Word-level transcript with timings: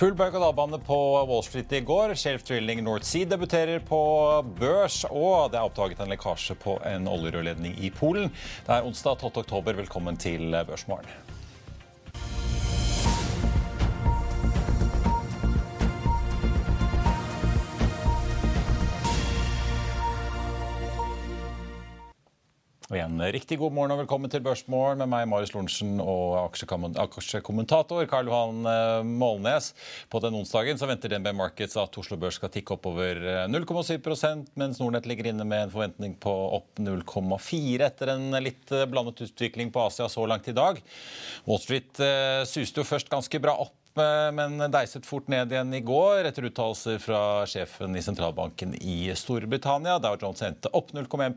Full 0.00 0.14
berg-og-dal-bane 0.16 0.78
på 0.80 0.96
Wall 1.28 1.42
Street 1.44 1.72
i 1.76 1.82
går. 1.84 2.14
Shelf 2.16 2.46
Drilling 2.48 2.78
North 2.86 3.04
Sea 3.04 3.28
debuterer 3.28 3.82
på 3.84 3.98
børs, 4.56 5.02
og 5.10 5.50
det 5.52 5.58
er 5.60 5.66
oppdaget 5.68 6.00
en 6.00 6.08
lekkasje 6.14 6.56
på 6.62 6.78
en 6.88 7.04
oljerørledning 7.04 7.74
i 7.84 7.90
Polen. 7.92 8.32
Det 8.64 8.78
er 8.78 8.88
onsdag 8.88 9.20
12. 9.20 9.42
oktober. 9.42 9.76
Velkommen 9.82 10.16
til 10.16 10.56
Børsmorgen. 10.64 11.12
Og 22.90 22.96
igjen, 22.98 23.20
Riktig 23.30 23.54
god 23.60 23.70
morgen 23.70 23.92
og 23.94 24.00
velkommen 24.00 24.30
til 24.32 24.40
Børsmorgen 24.42 24.98
med 24.98 25.06
meg, 25.12 25.28
Marius 25.30 25.52
Lorentzen, 25.54 26.00
og 26.02 26.48
aksjekommentator 26.50 28.08
Karl 28.10 28.26
Johan 28.26 28.66
eh, 28.66 29.04
Målnes. 29.06 29.68
På 30.10 30.18
den 30.24 30.34
onsdagen 30.34 30.80
så 30.80 30.88
venter 30.90 31.12
DNB 31.12 31.30
Markets 31.38 31.78
at 31.78 31.94
Oslo 32.02 32.18
Børs 32.18 32.40
skal 32.40 32.50
tikke 32.50 32.74
oppover 32.74 33.22
0,7 33.46 33.94
eh, 33.94 34.42
mens 34.58 34.82
Nordnett 34.82 35.06
ligger 35.06 35.30
inne 35.30 35.46
med 35.46 35.68
en 35.68 35.72
forventning 35.76 36.18
på 36.18 36.34
opp 36.58 36.82
0,4 36.82 37.86
etter 37.86 38.10
en 38.16 38.34
litt 38.42 38.74
eh, 38.74 38.88
blandet 38.90 39.22
utvikling 39.28 39.70
på 39.70 39.86
Asia 39.86 40.10
så 40.10 40.26
langt 40.26 40.50
i 40.50 40.58
dag. 40.58 40.82
Wall 41.46 41.62
Street 41.62 41.94
suste 42.50 42.82
jo 42.82 42.90
først 42.90 43.12
ganske 43.12 43.38
bra 43.38 43.54
opp 43.68 43.76
men 44.00 44.62
deiset 44.70 45.04
fort 45.04 45.26
ned 45.28 45.50
igjen 45.50 45.72
i 45.74 45.80
går 45.82 46.28
etter 46.28 46.46
uttalelser 46.46 47.00
fra 47.02 47.42
sjefen 47.50 47.98
i 47.98 48.02
sentralbanken 48.02 48.76
i 48.78 49.10
Storbritannia. 49.18 49.98
Dow 49.98 50.14
Jones 50.14 50.42
endte 50.46 50.70
opp 50.78 50.94
0,1 50.94 51.34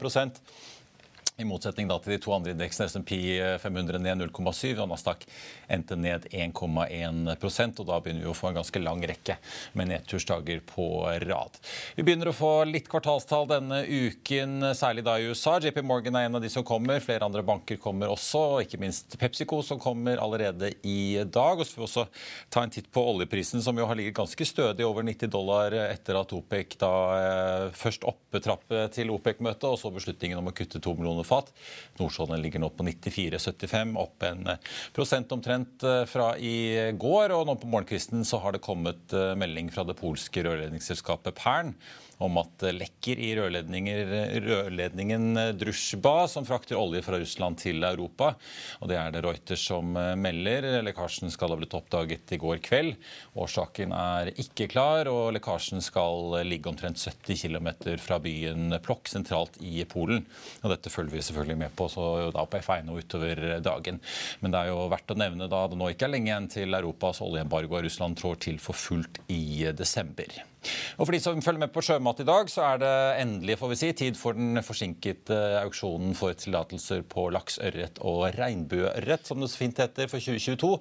i 1.41 1.45
motsetning 1.47 1.89
til 1.89 2.13
de 2.13 2.19
to 2.21 2.33
andre 2.35 2.53
indeksene, 2.53 2.85
SMP 2.91 3.15
500 3.61 3.97
ned 4.01 4.21
0,7 4.21 4.77
og 4.83 4.89
Nasdaq 4.91 5.23
endte 5.71 5.97
ned 5.97 6.27
1,1% 6.29 7.81
og 7.81 7.87
Da 7.89 7.97
begynner 8.03 8.27
vi 8.27 8.29
å 8.29 8.35
få 8.37 8.51
en 8.51 8.59
ganske 8.59 8.81
lang 8.83 9.01
rekke 9.09 9.39
med 9.73 9.89
nedtursdager 9.89 10.61
på 10.67 10.85
rad. 11.25 11.57
Vi 11.97 12.05
begynner 12.05 12.29
å 12.29 12.35
få 12.37 12.51
litt 12.69 12.89
kvartalstall 12.91 13.47
denne 13.49 13.81
uken, 13.87 14.75
særlig 14.77 15.05
da 15.07 15.15
i 15.17 15.31
USA. 15.31 15.55
JP 15.57 15.81
Morgan 15.89 16.19
er 16.19 16.27
en 16.27 16.37
av 16.37 16.43
de 16.43 16.51
som 16.53 16.65
kommer. 16.67 17.01
Flere 17.03 17.25
andre 17.25 17.41
banker 17.45 17.81
kommer 17.81 18.13
også, 18.13 18.43
og 18.53 18.67
ikke 18.67 18.81
minst 18.83 19.17
PepsiCo, 19.17 19.63
som 19.65 19.81
kommer 19.81 20.21
allerede 20.21 20.69
i 20.85 21.17
dag. 21.25 21.57
Og 21.57 21.65
så 21.65 21.73
får 21.73 21.81
vi 21.81 21.87
også 21.89 22.05
ta 22.53 22.63
en 22.63 22.73
titt 22.73 22.91
på 22.93 23.05
oljeprisen, 23.13 23.63
som 23.65 23.77
jo 23.79 23.89
har 23.89 23.97
ligget 23.97 24.19
ganske 24.21 24.47
stødig 24.47 24.85
over 24.85 25.05
90 25.07 25.33
dollar 25.33 25.73
etter 25.87 26.21
at 26.21 26.37
OPEC 26.37 26.77
da 26.83 26.93
eh, 27.17 27.67
først 27.77 28.05
oppetrappet 28.09 28.93
til 28.99 29.11
OPEC-møtet, 29.15 29.65
og 29.71 29.79
så 29.81 29.93
beslutningen 29.93 30.39
om 30.39 30.53
å 30.53 30.55
kutte 30.55 30.81
to 30.83 30.93
millioner 30.97 31.22
fat. 31.27 31.51
Nordsjøen 31.99 32.41
ligger 32.41 32.63
nå 32.63 32.69
på 32.73 32.85
94,75, 32.87 33.95
opp 34.01 34.25
en 34.27 34.47
eh, 34.53 34.71
prosent 34.95 35.31
omtrent 35.35 35.85
eh, 35.87 36.03
fra 36.09 36.33
i 36.37 36.55
går. 36.99 37.35
Og 37.35 37.47
nå 37.49 37.57
på 37.59 37.69
morgenkvisten 37.71 38.25
så 38.27 38.41
har 38.43 38.55
det 38.55 38.63
kommet 38.65 39.15
eh, 39.15 39.33
melding 39.39 39.71
fra 39.73 39.85
det 39.87 39.97
polske 39.99 40.45
rørledningsselskapet 40.45 41.37
Pern 41.39 41.75
om 42.23 42.39
at 42.41 42.65
lekker 42.73 43.19
i 43.19 43.33
rørledningen 43.35 45.57
Druzjba, 45.59 46.15
som 46.31 46.47
frakter 46.47 46.79
olje 46.79 47.03
fra 47.05 47.19
Russland 47.21 47.59
til 47.61 47.83
Europa. 47.83 48.33
Og 48.81 48.91
Det 48.91 48.97
er 48.99 49.13
det 49.13 49.23
Reuters 49.25 49.65
som 49.67 49.93
melder. 49.93 50.81
Lekkasjen 50.85 51.31
skal 51.33 51.53
ha 51.53 51.59
blitt 51.59 51.75
oppdaget 51.77 52.35
i 52.35 52.39
går 52.41 52.61
kveld. 52.63 52.95
Årsaken 53.35 53.93
er 53.97 54.31
ikke 54.39 54.69
klar, 54.71 55.09
og 55.11 55.33
lekkasjen 55.35 55.83
skal 55.83 56.39
ligge 56.47 56.71
omtrent 56.71 57.01
70 57.01 57.43
km 57.43 57.69
fra 58.01 58.19
byen 58.23 58.77
Plokk, 58.83 59.11
sentralt 59.11 59.59
i 59.61 59.83
Polen. 59.89 60.23
Og 60.63 60.73
Dette 60.73 60.93
følger 60.93 61.17
vi 61.17 61.25
selvfølgelig 61.27 61.59
med 61.65 61.75
på 61.77 61.89
så 61.91 62.07
da 62.33 62.47
på 62.47 62.63
F1 62.63 62.91
og 62.91 63.03
utover 63.03 63.43
dagen. 63.63 63.99
Men 64.41 64.53
det 64.53 64.63
er 64.63 64.71
jo 64.71 64.87
verdt 64.93 65.13
å 65.13 65.19
nevne 65.19 65.51
da 65.51 65.65
det 65.67 65.79
nå 65.79 65.91
ikke 65.93 66.07
er 66.07 66.15
lenge 66.15 66.31
igjen 66.31 66.49
til 66.51 66.79
Europas 66.79 67.21
oljeembargo 67.25 67.79
av 67.79 67.87
Russland 67.87 68.19
trår 68.19 68.41
til 68.47 68.59
for 68.63 68.77
fullt 68.77 69.23
i 69.33 69.67
desember. 69.75 70.52
Og 70.97 71.05
For 71.05 71.15
de 71.15 71.21
som 71.23 71.41
følger 71.43 71.63
med 71.65 71.73
på 71.73 71.83
sjømat 71.85 72.21
i 72.23 72.27
dag, 72.27 72.49
så 72.51 72.63
er 72.67 72.81
det 72.83 72.93
endelig 73.23 73.57
får 73.59 73.71
vi 73.71 73.77
si, 73.79 73.91
tid 74.03 74.19
for 74.19 74.37
den 74.37 74.59
forsinkede 74.65 75.39
auksjonen 75.61 76.15
for 76.17 76.35
tillatelser 76.37 77.03
på 77.09 77.27
laks, 77.33 77.59
ørret 77.63 77.99
og 78.03 78.25
regnbueørret, 78.37 79.25
som 79.27 79.41
det 79.41 79.49
så 79.51 79.61
fint 79.61 79.81
heter, 79.81 80.09
for 80.11 80.23
2022. 80.23 80.71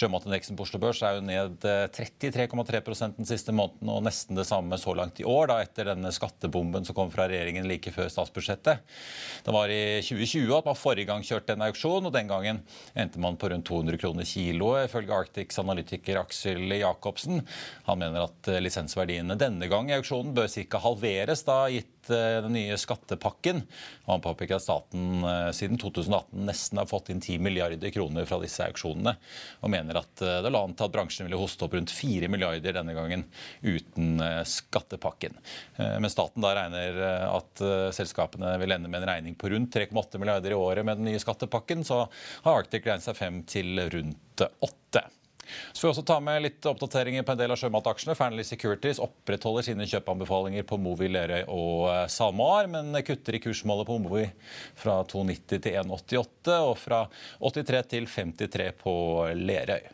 Sjømatindeksen 0.00 0.58
på 0.58 0.66
Oslo 0.66 0.80
Børs 0.82 1.02
er 1.04 1.18
jo 1.18 1.24
ned 1.26 1.66
33,3% 1.94 3.18
den 3.18 3.28
siste 3.28 3.54
måneden, 3.56 3.90
og 3.92 4.04
nesten 4.06 4.38
det 4.38 4.46
samme 4.48 4.78
så 4.80 4.94
langt 4.96 5.20
i 5.22 5.28
år, 5.28 5.48
da 5.50 5.58
etter 5.64 5.90
denne 5.92 6.12
skattebomben 6.14 6.86
som 6.86 6.96
kom 6.96 7.12
fra 7.14 7.28
regjeringen 7.30 7.68
like 7.70 7.92
før 7.94 8.10
statsbudsjettet. 8.12 8.84
Det 9.44 9.54
var 9.54 9.72
i 9.72 10.00
2020 10.04 10.54
at 10.58 10.68
man 10.68 10.78
forrige 10.78 11.08
gang 11.10 11.24
kjørte 11.26 11.56
en 11.56 11.66
auksjon, 11.68 12.08
og 12.08 12.14
den 12.14 12.30
gangen 12.30 12.62
endte 12.94 13.22
man 13.22 13.38
på 13.40 13.50
rundt 13.52 13.66
200 13.68 14.00
kroner 14.00 14.28
kiloet, 14.28 14.88
ifølge 14.88 15.14
Arctics 15.14 15.60
analytiker 15.62 16.20
Aksel 16.20 16.64
Jacobsen. 16.78 17.42
Han 17.88 18.00
mener 18.00 18.28
at 18.28 18.50
lisensverdien 18.62 19.23
pengene 19.24 19.38
denne 19.40 19.68
gang 19.68 19.90
i 19.90 19.96
auksjonen 19.96 20.34
bør 20.34 20.48
ca. 20.48 20.78
halveres, 20.84 21.44
da 21.44 21.68
gitt 21.72 22.10
eh, 22.10 22.42
den 22.44 22.52
nye 22.52 22.76
skattepakken. 22.76 23.62
Han 24.06 24.20
påpeker 24.20 24.56
at 24.56 24.64
staten 24.64 25.24
eh, 25.24 25.50
siden 25.52 25.78
2018 25.80 26.44
nesten 26.44 26.78
har 26.78 26.86
fått 26.86 27.08
inn 27.10 27.22
10 27.22 27.38
milliarder 27.40 27.90
kroner 27.90 28.26
fra 28.28 28.38
disse 28.42 28.64
auksjonene, 28.66 29.16
og 29.62 29.72
mener 29.72 30.00
at 30.00 30.22
eh, 30.22 30.42
det 30.44 30.52
la 30.52 30.62
an 30.64 30.76
til 30.76 30.88
at 30.88 30.94
bransjen 30.94 31.26
ville 31.26 31.40
hoste 31.40 31.64
opp 31.64 31.74
rundt 31.74 31.94
4 31.94 32.28
milliarder 32.28 32.76
denne 32.76 32.94
gangen 32.94 33.24
uten 33.62 34.20
skattepakken. 34.44 35.36
Men 35.76 36.10
staten 36.12 36.44
da 36.44 36.52
regner 36.56 36.98
at 37.26 37.62
selskapene 37.96 38.54
vil 38.60 38.74
ende 38.74 38.90
med 38.90 39.02
en 39.02 39.08
regning 39.08 39.36
på 39.38 39.50
rundt 39.52 39.74
3,8 39.74 40.20
milliarder 40.20 40.54
i 40.54 40.58
året 40.58 40.86
med 40.86 41.00
den 41.00 41.08
nye 41.08 41.22
skattepakken, 41.22 41.84
så 41.86 42.04
har 42.44 42.60
Arctic 42.60 42.86
regnet 42.86 43.06
seg 43.06 43.18
frem 43.18 43.42
til 43.48 43.80
rundt 43.94 44.44
8. 44.44 45.06
Så 45.72 45.80
får 45.80 45.88
vi 45.88 45.92
også 45.92 46.06
ta 46.08 46.18
med 46.24 46.44
litt 46.44 46.68
oppdateringer 46.68 47.26
på 47.26 47.34
en 47.34 47.40
del 47.40 47.54
av 47.54 47.60
sjømataksjene. 47.60 48.16
Fearnley 48.18 48.46
Securities 48.46 49.02
opprettholder 49.02 49.66
sine 49.68 49.88
kjøpeanbefalinger 49.90 50.66
på 50.68 50.78
Movi, 50.82 51.10
Lerøy 51.12 51.42
og 51.46 51.88
eh, 51.92 52.04
SalMar, 52.12 52.70
men 52.72 52.94
kutter 53.06 53.38
i 53.38 53.42
kursmålet 53.44 53.88
på 53.88 53.98
Movi 54.04 54.28
fra 54.78 55.00
2,90 55.10 55.66
til 55.66 55.82
1,88 55.82 56.60
og 56.68 56.78
fra 56.80 57.04
83 57.42 57.84
til 57.94 58.08
53 58.10 58.72
på 58.80 58.96
Lerøy. 59.40 59.92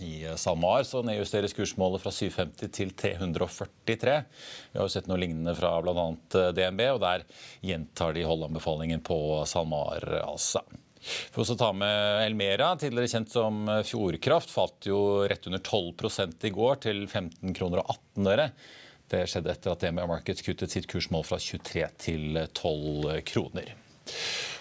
I 0.00 0.24
eh, 0.24 0.36
SalMar 0.36 0.82
så 0.82 1.02
nedjusteres 1.02 1.54
kursmålet 1.56 2.02
fra 2.02 2.12
750 2.14 2.72
til 2.72 2.92
343. 2.96 4.16
Vi 4.72 4.78
har 4.78 4.86
jo 4.86 4.92
sett 4.92 5.08
noe 5.10 5.20
lignende 5.20 5.54
fra 5.58 5.74
bl.a. 5.84 6.06
Eh, 6.40 6.52
DNB, 6.56 6.86
og 6.94 7.02
der 7.04 7.26
gjentar 7.64 8.16
de 8.16 8.24
holdanbefalingen 8.28 9.04
på 9.04 9.18
SalMar. 9.48 10.06
altså. 10.24 10.64
For 11.00 11.48
å 11.48 11.56
ta 11.56 11.70
med 11.72 12.26
Elmera, 12.26 12.74
tidligere 12.80 13.10
kjent 13.14 13.32
som 13.32 13.62
Fjordkraft, 13.88 14.52
falt 14.52 14.88
jo 14.90 15.00
rett 15.30 15.48
under 15.48 15.62
12% 15.64 16.44
i 16.44 16.52
går, 16.54 16.80
til 16.84 17.06
15 17.06 17.56
kroner 17.56 17.82
og 17.82 17.94
18 17.96 18.30
øre. 18.34 18.50
Det 19.10 19.24
skjedde 19.26 19.50
etter 19.54 19.72
at 19.72 19.82
DMA 19.82 20.04
Markets 20.06 20.44
kuttet 20.46 20.70
sitt 20.70 20.86
kursmål 20.90 21.24
fra 21.26 21.40
23 21.40 21.86
til 22.04 22.42
12 22.44 23.16
kroner. 23.26 23.72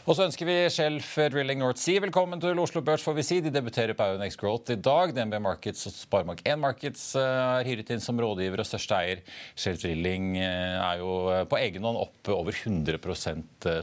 Og 0.09 0.15
så 0.17 0.23
ønsker 0.25 0.47
vi 0.49 0.53
Shelf 0.73 1.11
Drilling 1.29 1.59
North 1.61 1.77
Sea 1.77 2.01
velkommen 2.01 2.39
til 2.41 2.57
Oslo 2.57 2.81
Børs. 2.81 3.03
får 3.05 3.13
vi 3.13 3.23
si. 3.27 3.35
De 3.45 3.51
debuterer 3.53 3.93
på 3.93 4.07
Aunex 4.09 4.33
Growth 4.41 4.73
i 4.73 4.77
dag. 4.81 5.11
DNB 5.13 5.35
Markets 5.37 5.85
og 5.85 5.93
Sparebank1 5.93 6.55
Markets 6.57 7.03
er 7.13 7.59
eh, 7.59 7.67
hyret 7.67 7.91
inn 7.93 8.01
som 8.01 8.17
rådgiver 8.17 8.63
og 8.63 8.65
største 8.65 8.97
eier. 8.97 9.21
Shelf 9.53 9.83
Drilling 9.83 10.31
eh, 10.41 10.79
er 10.81 11.03
jo 11.03 11.11
eh, 11.29 11.43
på 11.45 11.59
egen 11.59 11.85
hånd 11.85 11.99
opp 12.01 12.31
over 12.33 12.57
100 12.57 12.97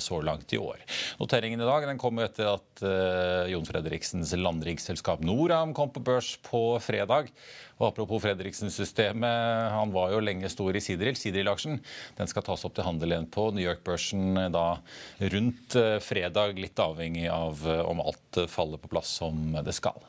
så 0.03 0.19
langt 0.27 0.51
i 0.51 0.59
år. 0.59 0.83
Noteringen 1.21 1.63
i 1.63 1.69
dag 1.71 1.87
den 1.87 2.03
kommer 2.03 2.27
etter 2.27 2.57
at 2.57 2.83
Jon 3.47 3.69
Fredriksens 3.69 4.35
landriksselskap 4.35 5.23
Noram 5.23 5.77
kom 5.79 5.95
på 5.95 6.03
børs 6.03 6.35
på 6.43 6.65
fredag. 6.83 7.31
Og 7.77 7.91
Apropos 7.91 8.23
Fredriksen-systemet, 8.25 9.73
han 9.75 9.91
var 9.93 10.15
jo 10.15 10.23
lenge 10.25 10.49
stor 10.49 10.73
i 10.73 10.81
Sidril. 10.81 11.17
Sidril-aksjen 11.19 11.77
skal 12.25 12.45
tas 12.47 12.65
opp 12.65 12.73
til 12.77 12.87
handel 12.87 13.13
igjen 13.13 13.29
på 13.29 13.51
New 13.53 13.65
York-børsen 13.67 14.39
da 14.55 14.79
rundt 15.35 15.77
eh, 15.77 15.99
fredag, 16.17 16.57
litt 16.57 16.81
avhengig 16.81 17.29
av 17.29 17.67
eh, 17.69 17.85
om 17.85 18.01
alt 18.01 18.41
faller 18.49 18.81
på 18.81 18.89
plass 18.89 19.19
som 19.21 19.53
det 19.65 19.77
skal. 19.77 20.01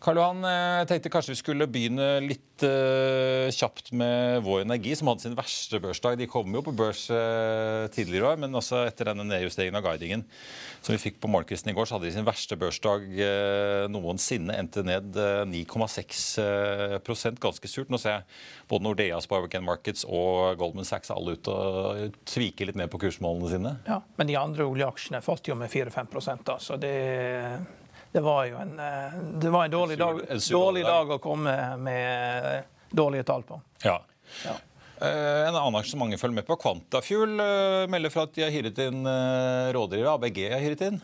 Karl 0.00 0.16
Johan, 0.16 0.38
eh, 0.48 0.78
jeg 0.80 0.86
tenkte 0.88 1.10
kanskje 1.12 1.34
vi 1.34 1.38
skulle 1.42 1.66
begynne 1.68 2.04
litt 2.24 2.62
uh, 2.64 3.52
kjapt 3.52 3.90
med 3.96 4.40
Vår 4.46 4.62
Energi, 4.64 4.94
som 4.96 5.10
hadde 5.10 5.26
sin 5.26 5.36
verste 5.36 5.76
børsdag. 5.80 6.16
De 6.16 6.28
kom 6.28 6.48
jo 6.56 6.62
på 6.64 6.72
børs 6.76 7.02
uh, 7.12 7.84
tidligere 7.92 8.24
i 8.24 8.28
år, 8.30 8.38
men 8.40 8.56
også 8.56 8.86
etter 8.88 9.10
denne 9.10 9.26
nedjusteringen 9.28 9.76
av 9.76 9.84
guidingen 9.84 10.24
som 10.80 10.94
vi 10.94 11.02
fikk 11.02 11.18
på 11.20 11.28
morgenkvisten 11.28 11.68
i 11.72 11.74
går, 11.76 11.84
så 11.84 11.98
hadde 11.98 12.08
de 12.08 12.14
sin 12.14 12.24
verste 12.24 12.56
børsdag 12.60 13.04
uh, 13.20 13.84
noensinne. 13.92 14.56
Endte 14.56 14.80
ned 14.88 15.12
9,6% 15.52 17.42
ganske 17.44 17.68
surt. 17.68 17.92
Nå 17.92 18.00
ser 18.00 18.16
jeg 18.16 18.24
både 18.72 18.86
Nordea, 18.88 19.20
Sparbank 19.20 19.58
Markets 19.66 20.06
og 20.08 20.56
Goldman 20.62 20.88
Sachs 20.88 21.12
alle 21.12 21.36
ute 21.36 21.52
og 21.52 22.16
tviker 22.24 22.70
litt 22.70 22.80
mer 22.80 22.88
på 22.88 23.02
kursmålene 23.04 23.52
sine. 23.52 23.74
Ja, 23.90 24.00
men 24.16 24.32
de 24.32 24.40
andre 24.40 24.64
oljeaksjene 24.64 25.20
falt 25.24 25.44
jo 25.52 25.60
med 25.60 25.68
4-5 25.68 26.40
da, 26.48 26.56
så 26.56 26.80
det 26.80 26.96
det 28.12 28.22
var 28.24 28.46
jo 28.48 28.56
en, 28.58 28.72
eh, 28.78 29.20
det 29.42 29.50
var 29.50 29.64
en 29.64 29.70
dårlig, 29.70 29.98
dag, 29.98 30.22
dårlig 30.50 30.82
dag 30.86 31.12
å 31.14 31.20
komme 31.22 31.54
med 31.78 32.64
dårlige 32.90 33.26
tall 33.28 33.46
på. 33.46 33.60
Ja. 33.84 34.00
ja. 34.44 34.56
Uh, 35.00 35.46
en 35.48 35.54
annen 35.56 35.78
aksje 35.78 35.96
mange 35.96 36.18
følger 36.20 36.42
med 36.42 36.46
på, 36.48 36.58
Quantafuel, 36.60 37.38
melder 37.88 38.12
fra 38.12 38.26
at 38.26 38.34
de 38.36 38.44
har 38.44 38.52
hyret 38.52 38.80
inn 38.84 39.06
rådgivere. 39.72 40.16
ABG 40.18 40.40
har 40.52 40.60
hyret 40.60 40.82
inn. 40.90 40.98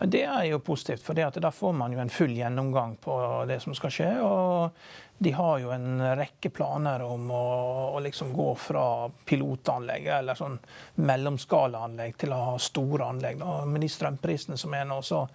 Ja, 0.00 0.08
det 0.12 0.24
er 0.26 0.44
jo 0.50 0.58
positivt, 0.64 1.06
for 1.06 1.16
da 1.16 1.52
får 1.54 1.72
man 1.76 1.94
jo 1.94 2.02
en 2.02 2.12
full 2.12 2.34
gjennomgang 2.36 2.98
på 3.00 3.16
det 3.48 3.62
som 3.64 3.76
skal 3.78 3.94
skje. 3.94 4.10
og 4.20 5.09
de 5.22 5.32
har 5.32 5.58
jo 5.58 5.70
en 5.70 6.16
rekke 6.16 6.48
planer 6.50 7.02
om 7.02 7.30
å, 7.30 7.44
å 7.92 7.98
liksom 8.00 8.32
gå 8.32 8.54
fra 8.56 8.84
pilotanlegg 9.28 10.06
eller 10.16 10.38
sånn 10.38 10.54
mellomskalaanlegg 10.96 12.14
til 12.22 12.32
å 12.32 12.38
ha 12.46 12.54
store 12.56 13.10
anlegg. 13.12 13.42
Og 13.44 13.68
Med 13.68 13.84
de 13.84 13.90
strømprisene 13.92 14.56
som 14.56 14.72
er 14.72 14.86
nå, 14.88 14.96
så 15.04 15.26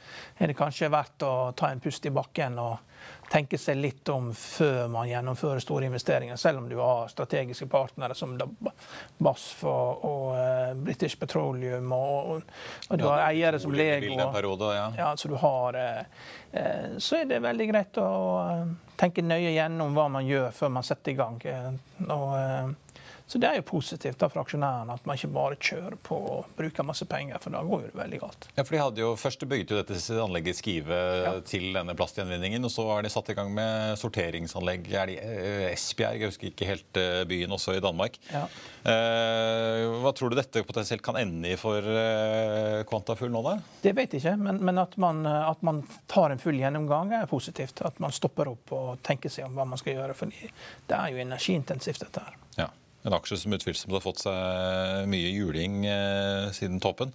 er 0.41 0.49
det 0.49 0.55
kanskje 0.57 0.89
verdt 0.89 1.25
å 1.27 1.35
ta 1.53 1.69
en 1.69 1.83
pust 1.83 2.07
i 2.09 2.13
bakken 2.15 2.57
og 2.63 2.95
tenke 3.29 3.59
seg 3.61 3.77
litt 3.77 4.09
om 4.09 4.31
før 4.33 4.87
man 4.89 5.05
gjennomfører 5.11 5.61
store 5.61 5.85
investeringer, 5.91 6.41
selv 6.41 6.63
om 6.63 6.69
du 6.71 6.79
har 6.79 7.05
strategiske 7.13 7.67
partnere 7.69 8.17
som 8.17 8.33
BASF 8.37 9.63
og, 9.69 10.07
og 10.09 10.25
uh, 10.33 10.73
British 10.81 11.19
Petroleum, 11.21 11.93
og, 11.93 12.41
og 12.89 12.97
du 12.97 13.05
ja, 13.05 13.11
har 13.11 13.27
eiere 13.27 13.61
som 13.61 13.77
Lego. 13.77 14.17
Periode, 14.33 14.73
ja. 14.79 14.89
ja. 14.97 15.13
så 15.13 15.29
du 15.29 15.37
har 15.45 15.77
uh, 15.77 16.25
uh, 16.57 16.97
Så 16.97 17.21
er 17.21 17.29
det 17.35 17.43
veldig 17.45 17.69
greit 17.69 18.01
å 18.01 18.09
tenke 18.99 19.23
nøye 19.25 19.53
gjennom 19.55 19.95
hva 19.95 20.07
man 20.11 20.27
gjør 20.27 20.51
før 20.55 20.73
man 20.77 20.87
setter 20.87 21.13
i 21.13 21.19
gang. 21.19 21.39
og 22.07 22.75
så 23.27 23.39
det 23.41 23.49
er 23.49 23.57
jo 23.57 23.65
positivt 23.65 24.19
da 24.21 24.27
for 24.29 24.43
aksjonærene 24.43 24.93
at 24.93 25.07
man 25.09 25.17
ikke 25.17 25.31
bare 25.33 25.57
kjører 25.57 25.97
på 26.05 26.17
og 26.35 26.49
bruker 26.57 26.85
masse 26.85 27.07
penger, 27.09 27.39
for 27.41 27.55
da 27.55 27.63
går 27.65 27.87
det 27.87 27.95
veldig 27.97 28.19
galt. 28.21 28.47
Ja, 28.53 28.61
for 28.61 28.75
de 28.75 28.81
hadde 28.83 29.01
jo 29.01 29.13
Først 29.25 29.41
bygget 29.49 29.71
jo 29.71 29.79
dette 29.79 30.17
anlegget 30.21 30.53
i 30.53 30.59
Skive 30.59 30.99
ja. 31.23 31.31
til 31.47 31.71
denne 31.73 31.95
plastgjenvinningen, 31.97 32.67
og 32.67 32.71
så 32.73 32.85
har 32.91 33.01
de 33.05 33.09
satt 33.09 33.31
i 33.33 33.37
gang 33.37 33.49
med 33.55 33.97
sorteringsanlegg 33.97 34.91
er 34.93 35.09
de, 35.09 35.15
eh, 35.17 35.65
Esbjerg, 35.71 36.21
jeg 36.21 36.31
husker 36.33 36.51
ikke 36.51 36.69
helt 36.69 36.99
eh, 37.01 37.23
byen, 37.29 37.55
også 37.57 37.77
i 37.79 37.81
Danmark. 37.83 38.19
Ja. 38.29 38.43
Eh, 38.85 39.87
hva 40.03 40.13
tror 40.13 40.29
du 40.29 40.37
dette 40.37 40.61
potensielt 40.67 41.01
kan 41.05 41.17
ende 41.17 41.55
i 41.55 41.57
for 41.57 41.81
Kvantafull 42.85 43.33
nå, 43.33 43.41
da? 43.47 43.57
Det 43.81 43.95
vet 43.97 44.13
jeg 44.13 44.21
ikke, 44.21 44.37
men, 44.45 44.61
men 44.69 44.83
at, 44.83 44.95
man, 45.01 45.25
at, 45.25 45.65
man, 45.65 45.81
tar 46.11 46.35
en 46.35 46.41
full 46.41 46.61
gjennomgang 46.61 47.15
er 47.17 47.29
positivt. 47.29 47.81
At 47.87 47.97
man 48.03 48.13
stopper 48.13 48.53
opp 48.53 48.73
og 48.75 49.03
tenker 49.05 49.33
seg 49.33 49.49
om 49.49 49.57
hva 49.57 49.65
man 49.69 49.81
skal 49.81 49.97
gjøre. 49.97 50.17
For 50.17 50.29
det 50.29 50.97
er 50.97 51.13
jo 51.13 51.21
energiintensivt, 51.25 52.05
dette 52.05 52.25
her. 52.27 52.41
Ja. 52.59 52.69
En 53.05 53.13
aksje 53.13 53.37
som 53.37 53.53
utvilsomt 53.53 53.93
har 53.93 54.03
fått 54.03 54.23
seg 54.23 55.09
mye 55.11 55.29
juling 55.29 55.83
eh, 55.85 56.47
siden 56.57 56.79
toppen. 56.83 57.11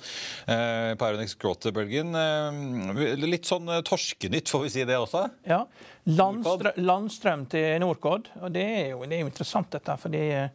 Eh, 0.47 0.93
på 0.95 1.09
Aronex 1.09 1.35
Growth-bølgen. 1.41 2.15
Eh, 2.15 3.17
litt 3.27 3.49
sånn 3.51 3.67
eh, 3.69 3.83
torskenytt, 3.87 4.53
får 4.53 4.67
vi 4.67 4.75
si 4.77 4.87
det 4.87 5.01
også? 5.01 5.27
Ja. 5.51 5.65
Landstrøm, 6.11 6.79
landstrøm 6.81 7.43
til 7.51 7.81
Norcod. 7.83 8.31
Og 8.41 8.55
det 8.55 8.67
er, 8.67 8.87
jo, 8.95 9.03
det 9.05 9.19
er 9.19 9.25
jo 9.25 9.33
interessant, 9.33 9.73
dette. 9.75 9.99
fordi 10.01 10.23
Eh, 10.31 10.49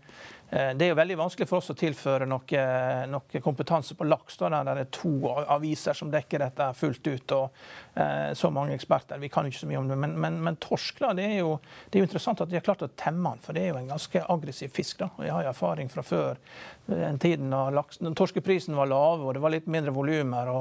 det 0.49 0.85
er 0.85 0.91
jo 0.91 0.97
veldig 0.97 1.17
vanskelig 1.17 1.47
for 1.49 1.57
oss 1.57 1.71
å 1.73 1.75
tilføre 1.77 2.27
noe, 2.29 2.65
noe 3.09 3.41
kompetanse 3.43 3.95
på 3.97 4.05
laks. 4.07 4.37
Da, 4.39 4.51
der 4.53 4.77
det 4.77 4.83
er 4.85 4.91
to 4.93 5.31
aviser 5.51 5.97
som 5.97 6.11
dekker 6.13 6.43
dette 6.43 6.67
fullt 6.77 7.07
ut, 7.07 7.33
og 7.35 7.97
eh, 7.99 8.31
så 8.37 8.51
mange 8.53 8.75
eksperter. 8.75 9.19
Vi 9.21 9.29
kan 9.33 9.47
ikke 9.47 9.63
så 9.63 9.69
mye 9.69 9.81
om 9.81 9.89
det. 9.89 9.97
Men, 9.99 10.15
men, 10.21 10.37
men 10.45 10.59
torsk 10.61 11.01
da, 11.01 11.13
det 11.17 11.25
er, 11.27 11.37
jo, 11.41 11.57
det 11.89 11.97
er, 11.97 12.03
jo, 12.03 12.09
interessant 12.09 12.43
at 12.43 12.51
de 12.51 12.59
har 12.59 12.65
klart 12.65 12.85
å 12.85 12.91
temme 12.93 13.35
den, 13.35 13.43
for 13.43 13.57
det 13.57 13.65
er 13.65 13.73
jo 13.73 13.81
en 13.81 13.91
ganske 13.95 14.23
aggressiv 14.35 14.73
fisk. 14.75 15.01
da, 15.01 15.09
Jeg 15.25 15.35
har 15.35 15.47
jo 15.47 15.53
erfaring 15.53 15.91
fra 15.91 16.05
før 16.05 16.39
den 16.85 17.19
tiden 17.19 17.49
da 17.49 17.65
laks, 17.73 17.99
torskeprisen 18.17 18.77
var 18.77 18.91
lav 18.91 19.23
og 19.25 19.33
det 19.33 19.41
var 19.41 19.53
litt 19.55 19.69
mindre 19.71 19.93
volumer. 19.95 20.51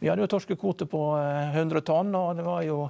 Vi 0.00 0.08
hadde 0.08 0.24
jo 0.24 0.32
torskekvote 0.32 0.88
på 0.90 1.02
100 1.20 1.76
eh, 1.76 1.86
tonn, 1.86 2.14
og 2.16 2.36
det 2.38 2.46
var 2.46 2.64
jo 2.66 2.86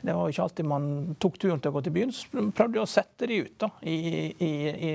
det 0.00 0.14
var 0.14 0.30
ikke 0.30 0.42
alltid 0.42 0.68
man 0.68 0.88
tok 1.22 1.38
turen 1.40 1.60
til 1.60 1.72
å 1.72 1.76
gå 1.76 1.82
til 1.86 1.94
byen. 1.96 2.12
Så 2.14 2.44
prøvde 2.54 2.82
å 2.82 2.88
sette 2.90 3.26
de 3.26 3.40
ut 3.46 3.56
da, 3.62 3.70
i, 3.82 3.96
i, 3.96 4.50
i, 4.70 4.92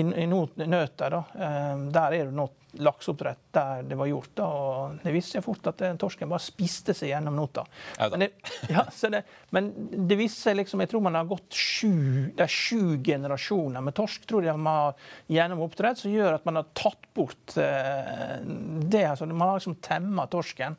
i, 0.00 0.04
i 0.04 0.26
nøter. 0.26 1.18
Eh, 1.20 1.72
der 1.94 2.18
er 2.18 2.30
det 2.30 2.36
noe 2.36 2.63
lakseoppdrett 2.82 3.40
der 3.54 3.84
det 3.88 3.98
var 3.98 4.10
gjort. 4.10 4.32
Da, 4.38 4.46
og 4.48 4.98
Det 5.04 5.14
viste 5.14 5.38
seg 5.38 5.44
fort 5.46 5.66
at 5.70 5.82
torsken 6.00 6.30
bare 6.30 6.42
spiste 6.42 6.94
seg 6.96 7.12
gjennom 7.12 7.36
nota. 7.38 7.64
Men 8.00 8.26
det, 8.26 8.30
ja, 8.74 8.86
det, 9.12 9.22
men 9.54 9.70
det 10.08 10.18
viste 10.18 10.48
seg 10.48 10.58
liksom, 10.60 10.82
jeg 10.84 10.92
tror 10.92 11.04
man 11.06 11.18
har 11.18 11.28
gått 11.30 11.54
sju, 11.54 12.34
det 12.34 12.46
er 12.46 12.52
sju 12.52 12.96
generasjoner 13.04 13.84
med 13.84 13.96
torsk 13.96 14.26
tror 14.28 14.46
jeg 14.46 14.58
man 14.58 14.80
har 14.80 15.10
gjennom 15.30 15.64
oppdrett, 15.66 16.00
som 16.00 16.12
gjør 16.12 16.38
at 16.38 16.48
man 16.48 16.60
har 16.60 16.70
tatt 16.76 17.08
bort 17.14 17.56
eh, 17.60 18.38
det. 18.44 19.04
Altså, 19.04 19.26
man 19.26 19.48
har 19.48 19.60
liksom 19.60 19.78
temma 19.84 20.26
torsken. 20.30 20.76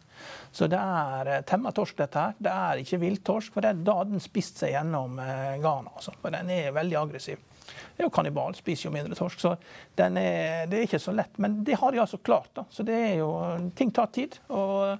Så 0.52 0.68
det 0.72 0.80
er 0.80 1.32
uh, 1.32 1.42
temma 1.48 1.72
torsk, 1.76 1.98
dette 2.00 2.22
her. 2.22 2.38
Det 2.40 2.52
er 2.52 2.82
ikke 2.82 3.02
villtorsk, 3.02 3.54
for 3.56 3.66
det 3.66 3.74
er 3.74 3.84
da 3.88 3.98
den 4.08 4.24
spist 4.24 4.62
seg 4.62 4.76
gjennom 4.76 5.20
eh, 5.20 5.58
garnet. 5.64 5.94
Altså, 5.96 6.16
for 6.22 6.36
den 6.36 6.52
er 6.56 6.76
veldig 6.76 7.00
aggressiv 7.02 7.44
er 7.98 8.06
jo 8.08 8.14
kannibal, 8.14 8.56
spiser 8.58 8.90
jo 8.90 8.96
mindre 8.96 9.18
torsk. 9.18 9.42
Så 9.42 9.54
er, 9.56 10.66
det 10.70 10.80
er 10.80 10.86
ikke 10.86 11.02
så 11.02 11.14
lett. 11.16 11.40
Men 11.42 11.62
det 11.68 11.80
har 11.82 11.94
de 11.94 12.02
altså 12.04 12.20
klart. 12.22 12.52
da. 12.58 12.66
Så 12.70 12.86
det 12.88 12.98
er 12.98 13.16
jo, 13.22 13.32
ting 13.78 13.94
tar 13.96 14.12
tid. 14.16 14.40
og 14.50 14.96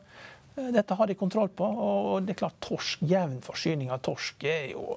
eh, 0.58 0.72
dette 0.76 0.96
har 0.96 1.08
de 1.08 1.18
kontroll 1.20 1.50
på. 1.50 1.66
Og 1.66 2.26
det 2.26 2.36
er 2.36 2.42
klart 2.46 2.62
torsk, 2.64 3.04
jevn 3.06 3.42
forsyning 3.46 3.92
av 3.94 4.04
torsk 4.06 4.48
er 4.50 4.72
jo 4.74 4.96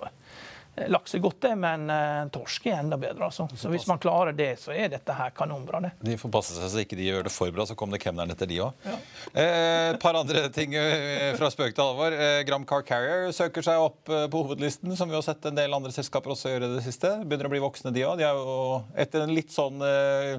Laks 0.89 1.15
er 1.17 1.23
godt, 1.25 1.41
det, 1.45 1.55
men 1.59 1.89
uh, 1.91 2.29
torsk 2.33 2.67
er 2.71 2.79
enda 2.83 2.99
bedre. 3.01 3.29
Altså. 3.29 3.49
Så 3.59 3.71
hvis 3.73 3.87
man 3.91 4.01
klarer 4.03 4.37
det, 4.37 4.53
så 4.63 4.73
er 4.75 4.91
dette 4.93 5.15
her 5.15 5.33
kanonbra. 5.37 5.81
det. 5.85 5.93
De 6.05 6.17
får 6.21 6.33
passe 6.33 6.57
seg 6.57 6.71
så 6.73 6.83
ikke 6.85 6.99
de 6.99 7.09
gjør 7.09 7.27
det 7.27 7.33
for 7.35 7.53
bra, 7.55 7.67
så 7.69 7.77
kommer 7.79 7.97
det 7.99 8.05
kemneren 8.05 8.33
etter 8.35 8.49
de 8.51 8.61
òg. 8.65 8.87
Ja. 8.87 8.97
Eh, 9.33 9.91
et 9.93 10.01
par 10.03 10.19
andre 10.19 10.47
ting 10.55 10.75
eh, 10.79 11.33
fra 11.39 11.51
spøk 11.53 11.77
til 11.77 11.85
alvor. 11.85 12.15
Eh, 12.15 12.43
Gram 12.49 12.67
Car 12.69 12.85
Carrier 12.89 13.33
søker 13.35 13.65
seg 13.65 13.81
opp 13.83 14.13
eh, 14.13 14.27
på 14.31 14.43
hovedlisten, 14.45 14.95
som 14.99 15.11
vi 15.11 15.19
har 15.19 15.25
sett 15.27 15.49
en 15.49 15.59
del 15.59 15.75
andre 15.75 15.93
selskaper 15.95 16.35
også 16.35 16.55
gjøre 16.55 16.75
det 16.77 16.85
siste. 16.87 17.15
Begynner 17.25 17.51
å 17.51 17.55
bli 17.55 17.65
voksne, 17.65 17.95
de 17.95 18.05
òg. 18.09 18.21
De 18.21 18.29
er 18.29 18.39
jo 18.39 18.83
etter 18.99 19.25
en 19.25 19.35
litt 19.35 19.55
sånn 19.55 19.83
eh, 19.85 20.37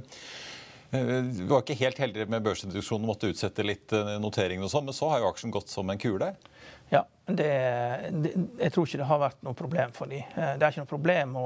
vi 0.90 1.46
var 1.46 1.62
ikke 1.62 1.78
helt 1.84 2.00
heldige 2.02 2.26
med 2.34 2.42
børsintroduksjonen, 2.42 3.06
måtte 3.06 3.30
utsette 3.30 3.62
litt 3.62 3.94
noteringene 4.24 4.66
og 4.66 4.72
sånn, 4.74 4.88
men 4.88 4.96
så 4.98 5.12
har 5.12 5.22
jo 5.22 5.28
aksjen 5.30 5.54
gått 5.54 5.70
som 5.70 5.86
en 5.94 6.02
kule. 6.02 6.32
Ja, 6.90 7.06
det, 7.26 7.50
det, 8.12 8.32
jeg 8.58 8.74
tror 8.74 8.88
ikke 8.88 9.00
det 9.02 9.08
har 9.10 9.20
vært 9.22 9.44
noe 9.46 9.58
problem 9.58 9.94
for 9.94 10.10
dem. 10.10 10.24
Eh, 10.34 10.56
det 10.58 10.66
er 10.66 10.74
ikke 10.74 10.84
noe 10.84 10.90
problem 10.90 11.36
å 11.38 11.46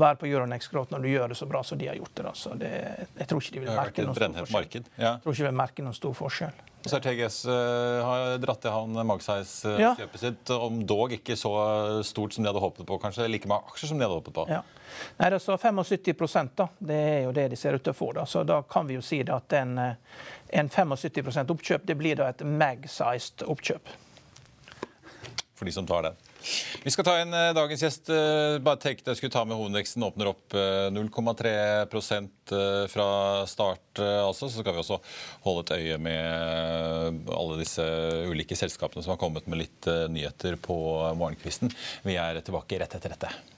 være 0.00 0.20
på 0.22 0.28
Euronex 0.30 0.70
Growth 0.72 0.94
når 0.94 1.04
du 1.04 1.10
gjør 1.10 1.34
det 1.34 1.38
så 1.40 1.48
bra 1.50 1.60
som 1.66 1.80
de 1.80 1.90
har 1.90 1.98
gjort 1.98 2.14
det. 2.16 2.32
Så 2.38 2.54
det 2.56 2.72
jeg 2.72 3.28
tror 3.28 3.44
ikke 3.44 3.56
de 3.58 3.62
vil 3.66 3.76
merke 3.76 4.06
noen 4.06 4.16
stor 4.16 4.48
forskjell. 4.48 4.88
Ja. 4.96 5.12
Jeg 5.12 5.22
tror 5.26 5.36
ikke 5.36 5.44
de 5.44 5.48
vil 5.50 5.60
merke 5.60 5.84
noen 5.84 5.98
stor 5.98 6.16
forskjell. 6.16 6.64
Så 6.88 6.94
har 6.94 7.02
TGS 7.04 7.36
uh, 7.50 8.06
har 8.06 8.36
dratt 8.40 8.64
i 8.64 8.72
havn 8.72 9.00
Magseis-kjøpet 9.10 10.14
ja. 10.14 10.20
sitt, 10.22 10.52
om 10.54 10.78
dog 10.88 11.12
ikke 11.18 11.36
så 11.36 11.52
stort 12.06 12.32
som 12.32 12.46
de 12.46 12.48
hadde 12.48 12.62
håpet 12.62 12.86
på. 12.88 13.00
Kanskje 13.02 13.26
like 13.28 13.50
mange 13.50 13.68
aksjer 13.68 13.92
som 13.92 14.00
de 14.00 14.06
hadde 14.06 14.20
håpet 14.20 14.36
på. 14.38 14.46
Ja. 14.48 14.62
Nei, 15.18 15.28
det 15.34 15.42
er 15.42 15.60
75 15.60 16.54
da, 16.56 16.70
det 16.78 16.98
er 17.12 17.22
jo 17.26 17.34
det 17.36 17.48
de 17.52 17.60
ser 17.60 17.76
ut 17.76 17.84
til 17.84 17.92
å 17.92 17.98
få. 17.98 18.12
Da. 18.16 18.24
Så 18.30 18.46
da 18.48 18.62
kan 18.64 18.88
vi 18.88 18.96
jo 18.96 19.04
si 19.04 19.20
at 19.26 19.58
en, 19.58 19.76
eh, 19.82 20.20
en 20.56 20.70
75% 20.72 21.52
oppkjøp 21.52 21.84
det 21.90 21.98
blir 21.98 22.16
da 22.22 22.30
et 22.32 22.46
mag-sized 22.46 23.44
oppkjøp 23.44 23.98
for 25.58 25.66
de 25.66 25.74
som 25.74 25.86
tar 25.86 26.06
den. 26.06 26.18
Vi 26.84 26.92
skal 26.94 27.06
ta 27.06 27.16
inn 27.20 27.34
uh, 27.34 27.50
dagens 27.56 27.82
gjest. 27.82 28.10
Uh, 28.12 28.58
bare 28.62 28.80
tenkte 28.82 29.10
jeg 29.10 29.20
skulle 29.20 29.34
ta 29.34 29.42
med 29.48 29.58
hovedveksten. 29.58 30.06
Åpner 30.06 30.30
opp 30.30 30.54
uh, 30.54 30.86
0,3% 30.94 32.54
fra 32.88 33.08
start. 33.50 34.00
altså. 34.00 34.48
Så 34.48 34.62
skal 34.62 34.72
vi 34.72 34.80
også 34.80 35.00
holde 35.44 35.66
et 35.66 35.74
øye 35.76 35.98
med 36.00 37.28
alle 37.34 37.58
disse 37.60 37.84
ulike 38.30 38.56
selskapene 38.56 39.04
som 39.04 39.12
har 39.12 39.20
kommet 39.20 39.50
med 39.50 39.66
litt 39.66 39.90
nyheter 40.08 40.56
på 40.62 40.78
morgenkvisten. 41.18 41.74
Vi 42.08 42.16
er 42.16 42.40
tilbake 42.40 42.80
rett 42.80 42.96
etter 42.96 43.16
dette. 43.18 43.57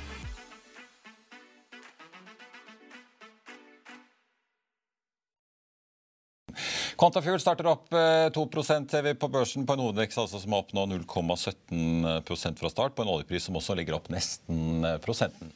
Quantafuel 7.01 7.39
starter 7.41 7.65
opp 7.65 7.87
2 7.89 8.41
eh, 8.45 8.61
ser 8.85 9.01
vi 9.01 9.15
på 9.17 9.25
børsen 9.33 9.65
på 9.65 9.73
en 9.73 9.81
hovedvekst 9.81 10.19
altså 10.21 10.37
som 10.37 10.53
har 10.53 10.61
oppnådd 10.61 10.93
0,17% 10.99 12.61
fra 12.61 12.69
start, 12.69 12.93
på 12.93 13.01
en 13.01 13.09
oljepris 13.15 13.49
som 13.49 13.57
også 13.57 13.73
ligger 13.79 13.97
opp 13.97 14.11
nesten 14.13 14.85
eh, 14.85 14.99
prosenten. 15.01 15.49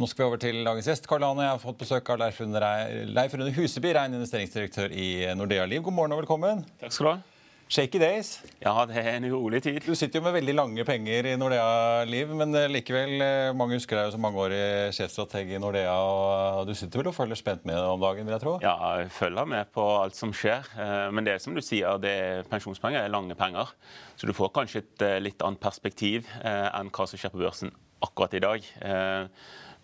Nå 0.00 0.08
skal 0.08 0.24
vi 0.24 0.28
over 0.30 0.40
til 0.40 0.62
dagens 0.64 0.88
gjest. 0.88 1.10
Karl 1.10 1.28
Ane, 1.28 1.44
jeg 1.44 1.52
har 1.58 1.64
fått 1.66 1.82
besøk 1.84 2.08
av 2.14 2.24
Leif 2.24 2.40
Rune 2.40 3.52
Huseby, 3.60 3.92
rein 3.92 4.16
investeringsdirektør 4.16 4.96
i 4.96 5.10
Nordea 5.36 5.68
Liv. 5.68 5.84
God 5.84 6.00
morgen 6.00 6.16
og 6.16 6.24
velkommen. 6.24 6.64
Takk 6.80 6.96
skal 6.96 7.10
du 7.10 7.12
ha. 7.12 7.35
Shaky 7.66 7.98
days. 7.98 8.28
Ja, 8.62 8.84
det 8.86 9.00
er 9.00 9.16
en 9.16 9.24
urolig 9.26 9.58
tid. 9.64 9.80
Du 9.82 9.96
sitter 9.98 10.20
jo 10.20 10.24
med 10.28 10.36
veldig 10.36 10.52
lange 10.54 10.84
penger 10.86 11.26
i 11.26 11.32
Nordea-liv, 11.34 12.30
men 12.38 12.54
eh, 12.54 12.68
likevel, 12.70 13.16
eh, 13.18 13.54
mange 13.58 13.74
husker 13.74 13.98
deg 13.98 14.06
jo 14.06 14.12
som 14.14 14.22
mangeårig 14.22 14.60
sjefstrateg 14.94 15.50
i 15.50 15.58
Nordea. 15.58 15.96
og 15.98 16.70
Du 16.70 16.76
sitter 16.78 17.02
vel 17.02 17.10
og 17.10 17.16
følger 17.16 17.40
spent 17.40 17.66
med 17.66 17.80
om 17.82 17.98
dagen, 17.98 18.22
vil 18.22 18.36
jeg 18.36 18.44
tro? 18.44 18.54
Ja, 18.62 18.76
jeg 19.00 19.10
følger 19.16 19.50
med 19.50 19.72
på 19.74 19.82
alt 19.96 20.14
som 20.14 20.30
skjer. 20.30 20.70
Eh, 20.78 21.08
men 21.10 21.26
det 21.26 21.34
er 21.34 21.42
som 21.42 21.58
du 21.58 21.62
sier, 21.64 21.98
det 21.98 22.14
er 22.14 22.46
pensjonspenger 22.52 23.02
er 23.02 23.10
lange 23.10 23.34
penger. 23.34 23.74
Så 24.14 24.30
du 24.30 24.34
får 24.36 24.54
kanskje 24.54 24.84
et 24.84 25.06
litt 25.26 25.42
annet 25.42 25.58
perspektiv 25.60 26.30
enn 26.46 26.94
hva 26.94 27.10
som 27.10 27.18
skjer 27.18 27.34
på 27.34 27.42
børsen 27.42 27.74
akkurat 28.06 28.38
i 28.38 28.44
dag. 28.46 28.70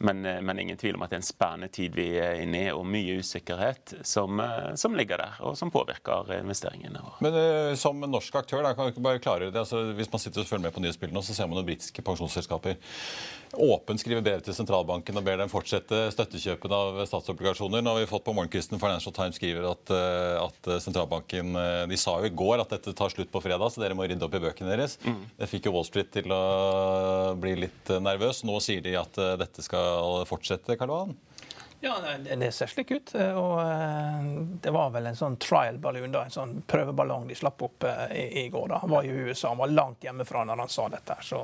Men, 0.02 0.24
eh, 0.26 0.40
men, 0.40 0.58
ingen 0.58 0.76
tvil 0.76 0.96
om 0.98 1.04
at 1.04 1.12
det 1.12 1.18
er 1.18 1.22
en 1.22 1.26
spennende 1.26 1.68
tid 1.70 1.94
vi 1.94 2.08
er 2.18 2.40
inne 2.42 2.64
i, 2.64 2.70
og 2.74 2.82
mye 2.88 3.20
usikkerhet 3.22 3.94
som, 4.06 4.40
eh, 4.42 4.72
som 4.80 4.96
ligger 4.98 5.22
der, 5.22 5.36
og 5.46 5.54
som 5.58 5.70
påvirker 5.70 6.32
investeringene. 6.40 7.02
Men 7.22 7.36
uh, 7.36 7.74
som 7.78 8.00
norsk 8.02 8.40
aktør, 8.42 8.64
da, 8.66 8.72
kan 8.74 8.88
du 8.88 8.94
ikke 8.94 9.04
bare 9.04 9.22
klare 9.22 9.52
det? 9.52 9.60
Altså, 9.62 9.84
hvis 9.94 10.10
man 10.10 10.22
sitter 10.22 10.42
og 10.42 10.48
følger 10.50 10.66
med 10.66 10.74
på 10.74 10.82
nyhetsbildene, 10.82 11.22
så 11.22 11.36
ser 11.36 11.46
man 11.46 11.60
noen 11.60 11.70
britiske 11.70 12.02
pensjonsselskaper 12.02 12.80
åpent 13.52 14.00
skriver 14.00 14.24
brev 14.24 14.40
til 14.40 14.54
sentralbanken 14.56 15.18
og 15.20 15.24
ber 15.26 15.36
dem 15.36 15.50
fortsette 15.52 16.06
støttekjøpene 16.14 16.72
av 16.72 17.00
statsobligasjoner. 17.04 17.82
Nå 17.84 17.92
har 17.92 18.00
vi 18.00 18.08
fått 18.08 18.24
på 18.24 18.32
morgenkvisten 18.32 18.80
Financial 18.80 19.12
Times 19.12 19.36
skriver 19.36 19.66
at, 19.68 19.92
at, 20.40 20.70
sentralbanken 20.80 21.52
De 21.90 21.98
sa 22.00 22.14
jo 22.22 22.30
i 22.30 22.32
går 22.32 22.62
at 22.62 22.72
dette 22.72 22.94
tar 22.96 23.12
slutt 23.12 23.28
på 23.32 23.42
fredag, 23.44 23.68
så 23.68 23.82
dere 23.82 23.96
må 23.98 24.06
rydde 24.08 24.24
opp 24.24 24.38
i 24.38 24.40
bøkene 24.40 24.72
deres. 24.72 24.96
Mm. 25.04 25.20
Det 25.36 25.50
fikk 25.50 25.68
jo 25.68 25.74
Wall 25.76 25.84
Street 25.84 26.08
til 26.16 26.32
å 26.32 26.40
bli 27.36 27.52
litt 27.66 27.92
nervøs. 28.00 28.40
Nå 28.48 28.56
sier 28.64 28.80
de 28.84 28.96
at 28.96 29.20
dette 29.42 29.64
skal 29.66 29.91
skal 29.92 30.26
fortsette, 30.28 30.76
Karl 30.78 30.92
Johan? 30.92 31.14
Ja, 31.84 31.96
det 32.38 32.52
ser 32.52 32.66
slik 32.70 32.90
ut. 32.90 33.10
Og 33.14 33.56
eh, 33.60 34.26
det 34.62 34.70
var 34.70 34.92
vel 34.94 35.08
en 35.10 35.16
sånn 35.18 35.34
trial 35.42 35.80
ballon, 35.82 36.12
da, 36.14 36.20
en 36.28 36.30
sånn 36.30 36.52
prøveballong 36.70 37.24
de 37.26 37.34
slapp 37.34 37.64
opp 37.66 37.86
eh, 37.88 38.04
i, 38.20 38.26
i 38.44 38.48
går. 38.54 38.68
da. 38.70 38.78
Han 38.84 38.92
var 38.92 39.08
i 39.08 39.10
USA, 39.10 39.48
han 39.50 39.58
var 39.58 39.72
langt 39.72 40.06
hjemmefra 40.06 40.44
når 40.46 40.62
han 40.62 40.70
sa 40.70 40.86
dette. 40.92 41.16
Så, 41.26 41.40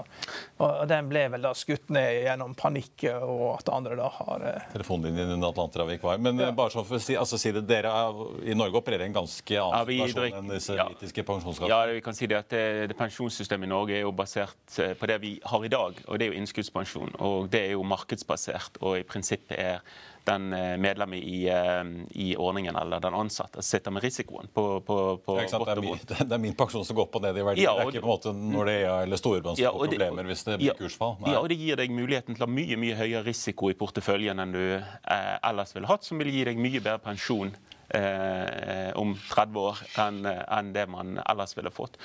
og 0.62 0.85
Den 0.87 1.09
ble 1.11 1.25
vel 1.33 1.42
da 1.42 1.50
skutt 1.59 1.90
ned 1.90 2.21
gjennom 2.23 2.54
panikk 2.59 3.09
og 3.16 3.42
at 3.57 3.73
andre 3.75 3.97
da 3.99 4.12
har 4.14 4.45
eh, 4.47 4.68
Telefonlinjen 4.76 5.35
under 5.35 5.50
Atlanterhavik 5.50 6.07
var 6.07 6.23
Men 6.23 6.38
ja. 6.38 6.52
bare 6.54 6.71
sånn 6.76 6.87
for 6.87 7.00
å 7.00 7.02
si, 7.02 7.16
altså, 7.18 7.40
si 7.40 7.50
det, 7.57 7.64
dere 7.66 7.90
er, 7.90 8.21
i 8.47 8.54
Norge 8.54 8.78
opererer 8.78 9.09
en 9.09 9.18
ganske 9.18 9.59
annen 9.59 9.90
ja, 9.90 10.07
situasjon 10.07 10.38
enn 10.38 10.54
disse 10.54 10.78
ja. 10.78 10.87
pensjonskassene? 10.92 11.73
Ja, 11.73 11.80
vi 11.90 12.04
kan 12.04 12.14
si 12.14 12.30
det 12.30 12.38
at 12.38 12.54
det, 12.54 12.62
det 12.92 12.99
pensjonssystemet 13.00 13.66
i 13.66 13.73
Norge 13.75 13.99
er 13.99 14.07
jo 14.07 14.14
basert 14.14 14.78
på 15.00 15.11
det 15.11 15.18
vi 15.25 15.35
har 15.42 15.66
i 15.66 15.73
dag, 15.73 15.99
og 16.07 16.21
det 16.21 16.28
er 16.28 16.30
jo 16.30 16.38
innskuddspensjon. 16.38 17.16
Og 17.26 17.50
det 17.50 17.64
er 17.66 17.75
jo 17.75 17.83
markedsbasert 17.90 18.78
og 18.85 19.00
i 19.00 19.07
prinsippet 19.09 19.59
er 19.59 19.83
den 20.28 20.52
eh, 20.52 20.75
medlemmet 20.80 21.25
i, 21.25 21.40
eh, 21.49 21.82
i, 22.11 22.28
ordningen 22.37 22.76
eller 22.76 23.00
den 23.00 23.16
ansatte 23.16 23.62
sitter 23.64 23.94
med 23.94 24.04
risikoen 24.04 24.50
på, 24.54 24.66
på, 24.80 24.99
på 25.25 25.37
det, 25.38 25.49
er 25.49 25.64
det, 25.64 25.73
er 25.73 25.82
min, 25.82 26.02
det, 26.08 26.28
er 26.28 26.42
min, 26.42 26.56
pensjon 26.58 26.85
som 26.87 26.99
går 26.99 27.08
opp 27.08 27.18
og 27.20 27.25
ned 27.25 27.40
i 27.40 27.47
verdi. 27.47 27.64
Ja, 27.64 27.75
det 27.78 27.87
er 27.87 27.92
ikke 27.94 28.04
på 28.04 28.11
en 28.11 28.14
måte 28.14 28.35
når 28.37 28.70
det 28.70 28.76
er 28.82 29.06
eller 29.06 29.20
storebrand 29.20 29.58
som 29.58 29.64
ja, 29.64 29.73
får 29.75 29.92
problemer 29.92 30.30
hvis 30.30 30.44
det 30.49 30.58
blir 30.61 30.70
ja, 30.70 30.76
kursfall. 30.78 31.16
Nei. 31.23 31.32
Ja, 31.35 31.42
og 31.42 31.50
det 31.52 31.58
gir 31.61 31.80
deg 31.80 31.94
muligheten 31.94 32.37
til 32.37 32.44
å 32.44 32.49
ha 32.49 32.54
mye 32.58 32.78
mye 32.80 32.99
høyere 32.99 33.25
risiko 33.26 33.73
i 33.73 33.78
porteføljen 33.78 34.44
enn 34.44 34.54
du 34.54 34.62
eh, 34.76 35.35
ellers 35.50 35.75
ville 35.76 35.90
hatt, 35.90 36.06
som 36.06 36.20
vil 36.20 36.32
gi 36.32 36.44
deg 36.50 36.61
mye 36.61 36.82
bedre 36.82 37.00
pensjon 37.02 37.54
eh, 37.95 38.90
om 38.99 39.14
30 39.16 39.61
år 39.62 39.83
enn 40.02 40.26
en 40.28 40.73
det 40.75 40.85
man 40.90 41.18
ellers 41.25 41.54
ville 41.57 41.73
fått. 41.75 41.99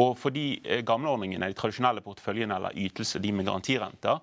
Og 0.00 0.14
for 0.18 0.34
de 0.34 0.58
eh, 0.64 0.82
gamle 0.86 1.12
ordningene, 1.12 1.50
de 1.50 1.58
tradisjonelle 1.58 2.02
porteføljene 2.04 2.58
eller 2.58 2.78
ytelser, 2.78 3.22
de 3.22 3.32
med 3.34 3.48
garantirenter, 3.48 4.20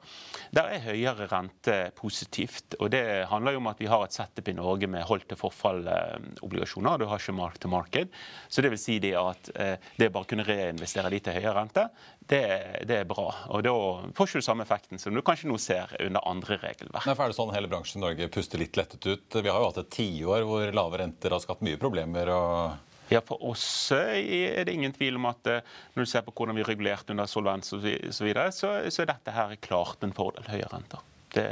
der 0.55 0.71
er 0.75 0.85
høyere 0.89 1.29
rente 1.31 1.77
positivt. 1.97 2.77
Og 2.79 2.91
det 2.93 3.05
handler 3.31 3.55
jo 3.55 3.63
om 3.63 3.71
at 3.71 3.81
vi 3.81 3.89
har 3.91 4.05
et 4.05 4.15
setup 4.15 4.51
i 4.51 4.57
Norge 4.57 4.89
med 4.91 5.07
holdt 5.07 5.29
til 5.31 5.39
forfall-obligasjoner. 5.39 6.99
Du 6.99 7.07
har 7.09 7.21
ikke 7.21 7.37
mark 7.37 7.59
to 7.61 7.71
market. 7.71 8.11
Så 8.49 8.63
det 8.63 8.73
vil 8.73 8.81
si 8.81 8.99
det 9.03 9.15
at 9.19 9.51
eh, 9.55 9.75
det 9.99 10.11
bare 10.13 10.29
kunne 10.29 10.47
reinvestere 10.47 11.11
de 11.13 11.21
til 11.23 11.39
høyere 11.39 11.55
rente, 11.59 11.87
det, 12.27 12.41
det, 12.87 12.97
er 13.03 13.05
bra. 13.05 13.27
Og 13.53 13.61
da 13.65 13.73
får 14.17 14.29
ikke 14.29 14.41
du 14.41 14.45
samme 14.45 14.65
effekten 14.65 15.01
som 15.01 15.13
du 15.13 15.21
kanskje 15.25 15.49
nå 15.49 15.59
ser 15.61 15.91
under 16.01 16.25
andre 16.25 16.57
regelverk. 16.61 17.05
Nei, 17.05 17.13
for 17.13 17.25
er 17.25 17.33
det 17.33 17.37
sånn 17.37 17.53
hele 17.53 17.69
bransjen 17.69 18.01
i 18.01 18.05
Norge 18.07 18.29
puster 18.33 18.61
litt 18.61 18.79
lettet 18.79 19.05
ut? 19.05 19.37
Vi 19.37 19.51
har 19.51 19.61
jo 19.61 19.69
hatt 19.69 19.81
et 19.83 19.93
tiår 19.93 20.47
hvor 20.49 20.73
lave 20.73 21.01
renter 21.03 21.35
har 21.35 21.43
skapt 21.43 21.65
mye 21.65 21.79
problemer. 21.81 22.33
og... 22.33 22.91
Ja, 23.13 23.21
For 23.21 23.37
oss 23.45 23.67
er 23.93 24.65
det 24.65 24.73
ingen 24.73 24.95
tvil 24.95 25.19
om 25.19 25.27
at 25.29 25.45
eh, 25.51 25.73
når 25.93 26.07
du 26.07 26.09
ser 26.09 26.25
på 26.25 26.33
hvordan 26.33 26.57
vi 26.57 26.65
regulerte 26.65 27.13
under 27.13 27.29
solvens 27.29 27.69
osv., 27.77 27.91
så, 28.09 28.31
så, 28.49 28.71
så 28.89 29.03
er 29.03 29.11
dette 29.11 29.35
her 29.35 29.53
klart 29.61 30.01
en 30.05 30.15
fordel, 30.17 30.47
høye 30.49 30.69
renter. 30.71 31.03
Det, 31.35 31.45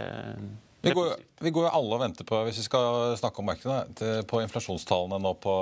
vi 0.83 0.91
går, 0.91 1.13
vi 1.39 1.51
går, 1.55 1.63
jo 1.63 1.69
alle 1.77 1.95
og 1.95 2.01
venter 2.01 2.25
på 2.27 2.39
hvis 2.43 2.57
vi 2.59 2.65
skal 2.65 3.13
snakke 3.15 3.39
om 3.39 3.45
markedet, 3.47 4.01
på 4.27 4.41
inflasjonstallene 4.43 5.15
nå 5.23 5.31
på 5.39 5.53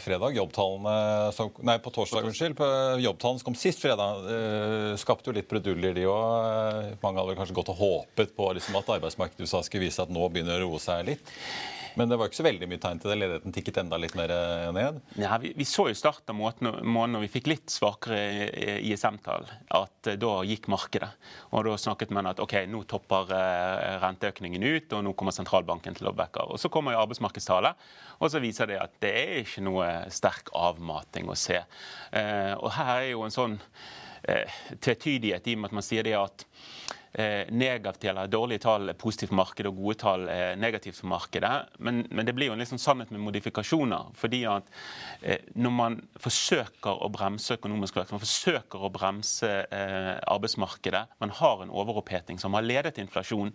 fredag. 0.00 0.32
Jobbtallene 0.38 0.94
som, 1.36 1.50
nei, 1.68 1.74
på 1.84 1.92
torsdag, 1.92 2.24
unnskyld. 2.30 2.56
På 2.56 2.68
jobbtallene 3.02 3.42
som 3.42 3.50
kom 3.50 3.58
sist 3.60 3.84
fredag, 3.84 4.24
uh, 4.24 4.94
skapte 5.00 5.28
jo 5.28 5.36
litt 5.36 5.50
bruduljer, 5.50 5.92
de 5.98 6.06
òg. 6.08 6.94
Mange 7.04 7.20
hadde 7.20 7.36
kanskje 7.36 7.58
gått 7.60 7.74
og 7.74 7.82
håpet 7.82 8.32
på 8.38 8.48
liksom, 8.56 8.80
at 8.80 8.94
arbeidsmarkedet 8.96 9.44
USA 9.44 9.60
skulle 9.66 9.84
vise 9.84 10.00
at 10.00 10.16
nå 10.16 10.30
begynner 10.32 10.64
å 10.64 10.70
roe 10.70 10.80
seg 10.80 11.04
litt. 11.12 11.36
Men 11.94 12.10
det 12.10 12.16
var 12.18 12.28
ikke 12.30 12.38
så 12.40 12.46
veldig 12.46 12.68
mye 12.70 12.80
tegn 12.82 13.00
til 13.02 13.12
det. 13.12 13.16
Ledigheten 13.20 13.54
tikket 13.54 13.80
enda 13.82 13.98
litt 14.00 14.14
mer 14.18 14.32
eh, 14.34 14.66
ned? 14.74 15.00
Ja, 15.20 15.36
vi, 15.42 15.52
vi 15.56 15.66
så 15.68 15.88
i 15.90 15.96
starten 15.98 16.34
av 16.34 16.38
måneden 16.38 17.16
når 17.16 17.24
vi 17.24 17.30
fikk 17.32 17.50
litt 17.50 17.72
svakere 17.72 18.78
ISM-tall, 18.78 19.48
at 19.78 20.10
eh, 20.10 20.18
da 20.20 20.32
gikk 20.46 20.70
markedet. 20.72 21.10
Og 21.54 21.66
da 21.68 21.76
snakket 21.80 22.14
man 22.14 22.30
at 22.30 22.42
ok, 22.42 22.56
nå 22.70 22.82
topper 22.90 23.34
eh, 23.36 23.96
renteøkningen 24.04 24.66
ut, 24.66 24.96
og 24.96 25.06
nå 25.06 25.14
kommer 25.18 25.36
sentralbanken 25.36 25.98
til 25.98 26.10
å 26.10 26.14
backe. 26.16 26.46
Og 26.46 26.60
så 26.62 26.70
kommer 26.72 26.96
jo 26.96 27.02
arbeidsmarkedstallet, 27.04 27.88
og 28.20 28.32
så 28.32 28.42
viser 28.42 28.70
det 28.70 28.80
at 28.82 28.96
det 29.02 29.14
er 29.16 29.34
ikke 29.42 29.64
noe 29.66 29.88
sterk 30.12 30.52
avmating 30.56 31.30
å 31.30 31.38
se. 31.38 31.58
og 32.60 32.70
her 32.76 32.90
er 32.94 33.10
jo 33.12 33.22
en 33.24 33.34
sånn 33.34 33.56
tvetydighet 34.20 35.46
i 35.48 35.54
og 35.56 35.62
med 35.62 35.70
at 35.70 35.76
man 35.78 35.84
sier 35.86 36.04
det 36.04 36.16
at 36.18 36.44
Eh, 37.12 37.48
negative 37.50 38.10
eller 38.12 38.30
dårlige 38.30 38.62
tall 38.62 38.92
er 38.92 38.94
positivt 38.98 39.32
for 39.32 39.40
markedet, 39.40 39.66
og 39.66 39.80
gode 39.82 39.96
tall 39.98 40.28
er 40.30 40.58
negativt 40.60 41.00
for 41.00 41.10
markedet. 41.10 41.50
Men, 41.82 42.04
men, 42.06 42.26
det 42.26 42.36
blir 42.36 42.46
jo 42.46 42.54
en 42.54 42.62
liksom 42.62 42.78
sannhet 42.78 43.10
med 43.10 43.24
modifikasjoner. 43.24 44.12
fordi 44.14 44.44
at 44.46 44.70
eh, 45.22 45.42
når 45.54 45.74
man 45.74 46.00
forsøker 46.22 47.02
å 47.02 47.10
bremse 47.10 47.58
økonomisk 47.58 47.98
vekst, 47.98 48.14
man 48.14 48.22
forsøker 48.22 48.86
å 48.86 48.92
bremse 48.94 49.50
eh, 49.50 50.16
arbeidsmarkedet, 50.22 51.06
man 51.18 51.34
har 51.34 51.64
en 51.64 51.74
overoppheting 51.74 52.38
som 52.38 52.54
har 52.54 52.62
ledet 52.62 52.94
til 52.94 53.08
inflasjon, 53.08 53.50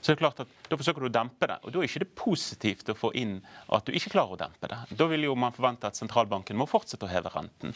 så 0.00 0.10
er 0.10 0.16
det 0.16 0.22
klart 0.22 0.42
at 0.44 0.54
da 0.70 0.78
forsøker 0.78 1.04
du 1.04 1.08
å 1.10 1.12
dempe 1.12 1.48
det. 1.50 1.58
Og 1.64 1.74
da 1.74 1.80
er 1.80 1.88
ikke 1.88 2.02
det 2.04 2.10
positivt 2.18 2.92
å 2.92 2.96
få 2.98 3.12
inn 3.18 3.38
at 3.68 3.86
du 3.86 3.94
ikke 3.96 4.14
klarer 4.14 4.36
å 4.36 4.40
dempe 4.40 4.70
det. 4.70 4.78
Da 4.96 5.08
vil 5.10 5.26
jo 5.26 5.36
man 5.38 5.54
forvente 5.56 5.90
at 5.90 5.98
sentralbanken 5.98 6.58
må 6.58 6.68
fortsette 6.70 7.06
å 7.06 7.10
heve 7.10 7.32
renten. 7.34 7.74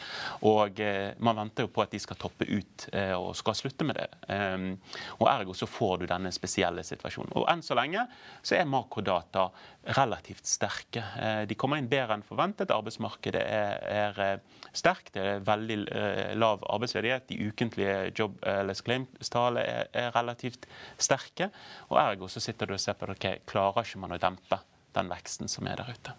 Og 0.49 0.81
eh, 0.83 1.13
man 1.25 1.39
venter 1.43 1.67
jo 1.67 1.73
på 1.75 1.85
at 1.85 1.95
de 1.95 2.01
skal 2.03 2.19
toppe 2.21 2.49
ut 2.49 2.89
eh, 2.93 3.15
og 3.17 3.35
skal 3.39 3.59
slutte 3.59 3.87
med 3.87 4.01
det. 4.01 4.09
Um, 4.29 4.71
og 5.19 5.29
ergo 5.31 5.57
så 5.57 5.69
får 5.69 6.03
du 6.03 6.09
denne 6.11 6.33
spesielle 6.35 6.85
situasjonen. 6.87 7.35
Og 7.39 7.49
enn 7.51 7.65
så 7.65 7.77
lenge 7.79 8.07
så 8.43 8.59
er 8.59 8.69
makrodata 8.71 9.49
relativt 9.85 10.47
sterke. 10.47 11.03
Eh, 11.21 11.43
de 11.49 11.57
kommer 11.59 11.81
inn 11.81 11.89
bedre 11.91 12.17
enn 12.17 12.25
forventet. 12.25 12.73
Arbeidsmarkedet 12.73 13.43
er, 13.43 13.85
er 13.85 14.21
eh, 14.25 14.63
sterkt. 14.73 15.13
Det 15.17 15.25
er 15.25 15.45
veldig 15.45 15.79
eh, 15.93 16.33
lav 16.39 16.65
arbeidsledighet. 16.73 17.29
De 17.29 17.51
ukentlige 17.51 17.97
job 18.17 18.39
eller 18.49 18.81
claims-tallene 18.87 19.65
er, 19.65 19.91
er 19.93 20.15
relativt 20.17 20.69
sterke. 20.97 21.51
Og 21.91 21.99
er 22.15 22.19
Ergo 22.19 22.29
så 22.31 22.41
sitter 22.41 22.67
du 22.67 22.77
og 22.77 22.81
ser 22.81 22.97
på 22.99 23.07
det, 23.11 23.19
ok, 23.19 23.45
klarer 23.51 23.85
ikke 23.85 24.03
man 24.05 24.15
å 24.15 24.21
dempe 24.23 24.61
den 24.95 25.11
veksten 25.11 25.51
som 25.51 25.67
er 25.67 25.81
der 25.81 25.91
ute. 25.91 26.15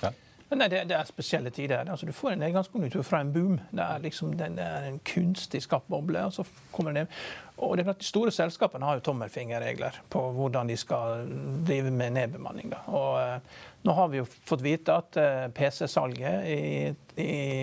Ja. 0.00 0.12
Nei, 0.50 0.66
det, 0.70 0.84
det, 0.90 0.96
er 0.96 1.06
spesielle 1.06 1.50
tider. 1.54 1.86
Altså, 1.90 2.06
du 2.06 2.14
får 2.14 2.32
en 2.34 2.40
nedgangskonjunktur 2.42 3.04
fra 3.06 3.20
en 3.22 3.32
boom. 3.34 3.58
Det 3.70 3.84
er, 3.84 4.02
liksom, 4.02 4.32
det 4.38 4.48
er 4.58 4.88
en 4.88 4.98
kunstig 5.06 5.62
skapt 5.62 5.90
boble. 5.90 6.24
og 6.26 6.34
så 6.34 6.46
kommer 6.72 6.94
det 6.94 7.04
ned. 7.04 7.18
Og 7.60 7.76
det 7.76 7.82
er 7.82 7.90
klart, 7.90 8.00
De 8.00 8.08
store 8.08 8.32
selskapene 8.34 8.86
har 8.86 8.98
jo 8.98 9.04
tommelfingerregler 9.10 10.00
på 10.10 10.22
hvordan 10.34 10.70
de 10.70 10.76
skal 10.80 11.26
drive 11.66 11.90
med 11.94 12.16
nedbemanning. 12.16 12.70
Da. 12.72 12.80
Og 12.88 13.10
uh, 13.18 13.58
Nå 13.86 13.94
har 13.96 14.10
vi 14.12 14.18
jo 14.18 14.26
fått 14.28 14.64
vite 14.64 14.92
at 14.92 15.16
uh, 15.16 15.46
PC-salget 15.56 17.06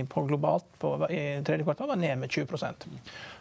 på 0.09 0.23
globalt 0.29 0.65
på, 0.79 0.93
i 1.09 1.43
tredje 1.45 1.65
kvartal 1.65 1.91
var 1.91 1.99
ned 1.99 2.15
med 2.23 2.29
20 2.29 2.47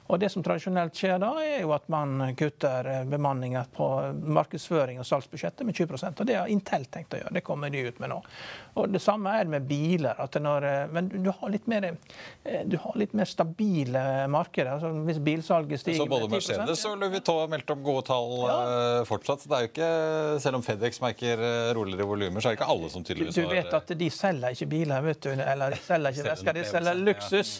og 0.06 0.20
Det 0.20 0.30
som 0.30 0.42
tradisjonelt 0.44 0.94
skjer 0.96 1.18
da, 1.22 1.32
er 1.42 1.62
jo 1.64 1.72
at 1.74 1.88
man 1.92 2.20
kutter 2.38 2.88
bemanninga 3.10 3.64
på 3.74 3.86
markedsføring 4.36 5.00
og 5.02 5.06
salgsbudsjettet 5.08 5.66
med 5.66 5.74
20% 5.74 6.22
og 6.22 6.28
Det 6.28 6.36
har 6.38 6.50
Intel 6.52 6.86
tenkt 6.92 7.16
å 7.16 7.20
gjøre. 7.20 7.34
Det 7.34 7.42
kommer 7.46 7.72
de 7.72 7.82
ut 7.88 7.98
med 8.02 8.12
nå. 8.12 8.20
Og 8.76 8.92
Det 8.92 9.00
samme 9.02 9.32
er 9.34 9.46
det 9.46 9.54
med 9.56 9.66
biler. 9.68 10.20
Når, 10.46 10.64
eh, 10.68 10.86
men 10.92 11.08
du 11.10 11.30
har 11.30 11.54
mer, 11.66 11.84
eh, 12.44 12.62
du 12.64 12.76
har 12.76 12.96
litt 12.96 13.14
mer 13.14 13.24
stabile 13.24 14.28
markeder. 14.28 14.76
Altså 14.76 14.92
hvis 15.06 15.18
bilsalget 15.18 15.80
stiger 15.80 16.04
så 16.04 16.08
både 16.10 16.28
Mercedes 16.30 16.84
og 16.86 16.98
Louis 17.00 17.16
Vuitton 17.16 17.40
har 17.40 17.48
meldt 17.48 17.70
om 17.70 17.82
gode 17.82 18.06
tall 18.06 18.34
ja. 18.46 19.04
fortsatt. 19.08 19.46
Det 19.46 19.56
er 19.56 19.66
jo 19.66 19.72
ikke, 19.72 20.40
Selv 20.40 20.60
om 20.60 20.62
Fedex 20.62 21.00
merker 21.00 21.42
roligere 21.74 22.06
volumer, 22.06 22.40
så 22.40 22.50
er 22.50 22.54
det 22.56 22.60
ikke 22.60 22.70
alle 22.76 22.90
som 22.92 23.04
tydeligvis 23.04 23.36
har 23.36 23.48
Du 23.48 23.54
vet 23.56 23.78
at 23.80 23.94
de 23.98 24.10
selger 24.10 24.56
ikke 24.56 24.70
biler, 24.70 25.02
vet 25.02 25.22
du. 25.22 25.30
Eller 25.32 25.74
de 25.74 25.80
selger 25.82 26.14
ikke 26.14 26.28
vesker, 26.30 26.52
de 26.52 26.64
selger 26.68 27.00
luksus. 27.00 27.52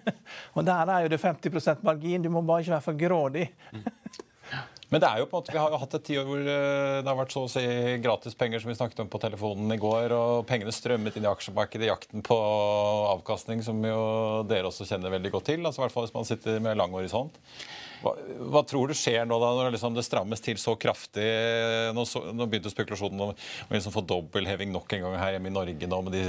og 0.56 0.66
der 0.66 0.92
er 0.92 1.06
jo 1.06 1.12
det 1.14 1.20
50 1.22 1.85
margin. 1.86 2.24
Du 2.24 2.32
må 2.32 2.44
bare 2.46 2.64
ikke 2.64 2.76
være 2.76 2.86
for 2.90 3.00
grådig. 3.00 3.48
Men 4.86 5.02
det 5.02 5.08
er 5.08 5.18
jo 5.18 5.26
på 5.26 5.34
en 5.34 5.42
måte, 5.42 5.50
vi 5.50 5.58
har 5.58 5.72
jo 5.74 5.78
hatt 5.82 5.94
et 5.98 6.04
tiår 6.06 6.26
hvor 6.28 6.42
eh, 6.46 6.98
det 7.02 7.10
har 7.10 7.18
vært 7.18 7.32
så 7.34 7.40
å 7.42 7.50
si 7.50 7.64
gratis 8.04 8.36
penger, 8.38 8.62
som 8.62 8.70
vi 8.70 8.76
snakket 8.78 9.02
om 9.02 9.08
på 9.10 9.18
telefonen 9.22 9.74
i 9.74 9.80
går, 9.82 10.14
og 10.14 10.44
pengene 10.46 10.74
strømmet 10.74 11.18
inn 11.18 11.26
i 11.26 11.30
aksjemarkedet 11.30 11.88
i 11.88 11.90
jakten 11.90 12.22
på 12.26 12.36
avkastning, 13.10 13.64
som 13.66 13.82
jo 13.82 13.98
dere 14.46 14.70
også 14.70 14.86
kjenner 14.86 15.10
veldig 15.16 15.34
godt 15.34 15.50
til. 15.50 15.66
altså 15.66 15.82
i 15.82 15.84
hvert 15.84 15.96
fall 15.96 16.06
hvis 16.06 16.14
man 16.14 16.28
sitter 16.28 16.62
med 16.62 16.78
lang 16.78 16.94
horisont. 16.94 17.40
Hva, 18.06 18.12
hva, 18.52 18.62
tror 18.68 18.90
du 18.90 18.94
skjer 18.96 19.26
nå 19.26 19.38
da 19.42 19.50
når 19.56 19.74
liksom 19.74 19.96
det 19.96 20.04
strammes 20.06 20.42
til 20.44 20.58
så 20.60 20.76
kraftig? 20.78 21.26
Nå, 21.96 22.04
så, 22.08 22.22
nå 22.30 22.46
begynte 22.46 22.70
spekulasjonen 22.70 23.22
om 23.24 23.32
å 23.32 23.74
liksom 23.74 23.94
få 23.94 24.04
dobbeltheving 24.06 24.70
nok 24.74 24.94
en 24.94 25.06
gang 25.06 25.16
her 25.18 25.36
hjemme 25.36 25.50
i 25.50 25.54
Norge 25.56 25.90
nå 25.90 26.00
med 26.06 26.14
de, 26.14 26.22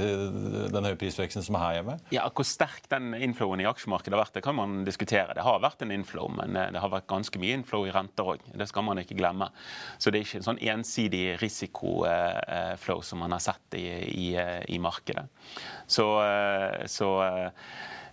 den 0.74 0.88
høye 0.88 0.98
prisveksten 0.98 1.44
som 1.46 1.58
er 1.58 1.64
her 1.64 1.76
hjemme? 1.78 1.98
Ja, 2.14 2.26
Hvor 2.34 2.48
sterk 2.48 2.88
den 2.90 3.12
inflowen 3.14 3.62
i 3.62 3.68
aksjemarkedet 3.70 4.16
har 4.16 4.24
vært, 4.24 4.34
det 4.38 4.44
kan 4.46 4.58
man 4.58 4.80
diskutere. 4.88 5.36
Det 5.38 5.44
har 5.46 5.62
vært 5.62 5.84
en 5.86 5.94
inflow, 5.94 6.30
men 6.34 6.58
eh, 6.58 6.72
det 6.74 6.82
har 6.82 6.92
vært 6.92 7.08
ganske 7.10 7.42
mye 7.42 7.60
inflow 7.60 7.86
i 7.86 7.94
renter 7.94 8.32
òg. 8.34 8.48
Det 8.58 8.68
skal 8.70 8.86
man 8.88 9.02
ikke 9.02 9.18
glemme. 9.18 9.50
Så 9.98 10.10
det 10.10 10.20
er 10.20 10.26
ikke 10.26 10.42
en 10.42 10.48
sånn 10.50 10.62
ensidig 10.74 11.22
risikoflow 11.42 13.04
som 13.06 13.22
man 13.22 13.36
har 13.36 13.44
sett 13.44 13.78
i, 13.78 13.86
i, 14.08 14.28
i 14.74 14.80
markedet. 14.82 15.28
Så, 15.88 16.06
så 16.90 17.12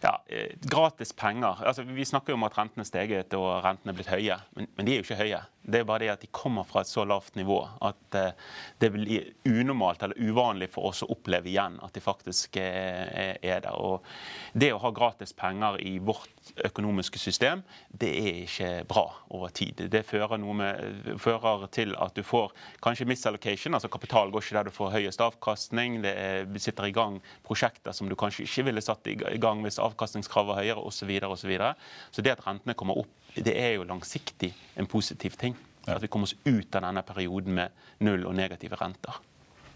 ja, 0.05 0.21
eh, 0.27 0.53
gratis 0.61 1.13
penger. 1.13 1.63
Altså, 1.65 1.83
vi 1.83 2.05
snakker 2.05 2.33
jo 2.33 2.37
om 2.39 2.45
at 2.45 2.57
rentene 2.57 2.85
er 2.85 2.89
steget 2.89 3.33
og 3.37 3.63
rentene 3.65 3.93
er 3.93 3.97
blitt 3.97 4.11
høye, 4.11 4.37
men, 4.57 4.69
men 4.77 4.87
de 4.87 4.93
er 4.93 5.01
jo 5.01 5.05
ikke 5.07 5.19
høye. 5.23 5.41
Det 5.65 5.81
er 5.81 5.87
bare 5.89 6.03
det 6.03 6.11
at 6.13 6.21
de 6.21 6.29
kommer 6.35 6.67
fra 6.69 6.83
et 6.85 6.91
så 6.91 7.07
lavt 7.09 7.37
nivå 7.39 7.57
at 7.87 8.17
uh, 8.19 8.51
det 8.83 8.91
blir 8.93 9.31
unormalt 9.49 10.05
eller 10.05 10.19
uvanlig 10.21 10.69
for 10.75 10.91
oss 10.91 11.01
å 11.01 11.09
oppleve 11.15 11.49
igjen 11.49 11.79
at 11.81 11.95
de 11.95 12.03
faktisk 12.05 12.59
er, 12.61 13.39
er 13.41 13.63
der. 13.65 13.73
Og 13.73 14.05
det 14.53 14.75
å 14.75 14.81
ha 14.83 14.93
gratis 14.93 15.33
penger 15.33 15.79
i 15.81 15.97
vårt 15.97 16.34
økonomiske 16.65 17.19
system, 17.19 17.63
det 17.89 18.11
er 18.19 18.39
ikke 18.43 18.69
bra 18.89 19.05
over 19.33 19.49
tid. 19.49 19.85
Det 19.91 20.03
fører, 20.05 20.37
med, 20.37 21.17
fører 21.19 21.67
til 21.73 21.95
at 21.99 22.15
du 22.15 22.23
får 22.23 22.53
kanskje 22.83 23.07
misallocation, 23.09 23.73
altså 23.73 23.91
kapital 23.91 24.31
går 24.31 24.45
ikke 24.45 24.57
der 24.57 24.69
du 24.69 24.75
får 24.75 24.93
høyest 24.97 25.21
avkastning. 25.21 26.01
Det 26.03 26.13
er, 26.15 26.47
sitter 26.61 26.89
i 26.89 26.95
gang 26.95 27.19
prosjekter 27.45 27.95
som 27.95 28.09
du 28.09 28.15
kanskje 28.15 28.45
ikke 28.45 28.69
ville 28.69 28.83
satt 28.83 29.07
i 29.07 29.15
gang 29.15 29.61
hvis 29.65 29.81
avkastningskravet 29.81 30.53
var 30.53 30.61
høyere, 30.61 30.81
osv. 30.81 31.05
Så, 31.05 31.05
videre, 31.05 31.29
og 31.29 31.37
så, 31.37 31.47
videre. 31.47 31.73
så 32.11 32.21
det 32.25 32.31
at 32.33 32.47
rentene 32.47 32.73
kommer 32.73 32.97
opp 32.97 33.25
det 33.35 33.53
er 33.59 33.75
jo 33.75 33.83
langsiktig 33.83 34.53
en 34.79 34.87
positiv 34.87 35.35
ting. 35.39 35.55
At 35.87 36.01
vi 36.01 36.07
kommer 36.07 36.29
oss 36.29 36.35
ut 36.45 36.75
av 36.75 36.85
denne 36.87 37.03
perioden 37.05 37.57
med 37.57 38.03
null 38.05 38.23
og 38.25 38.35
negative 38.35 38.77
renter. 38.79 39.19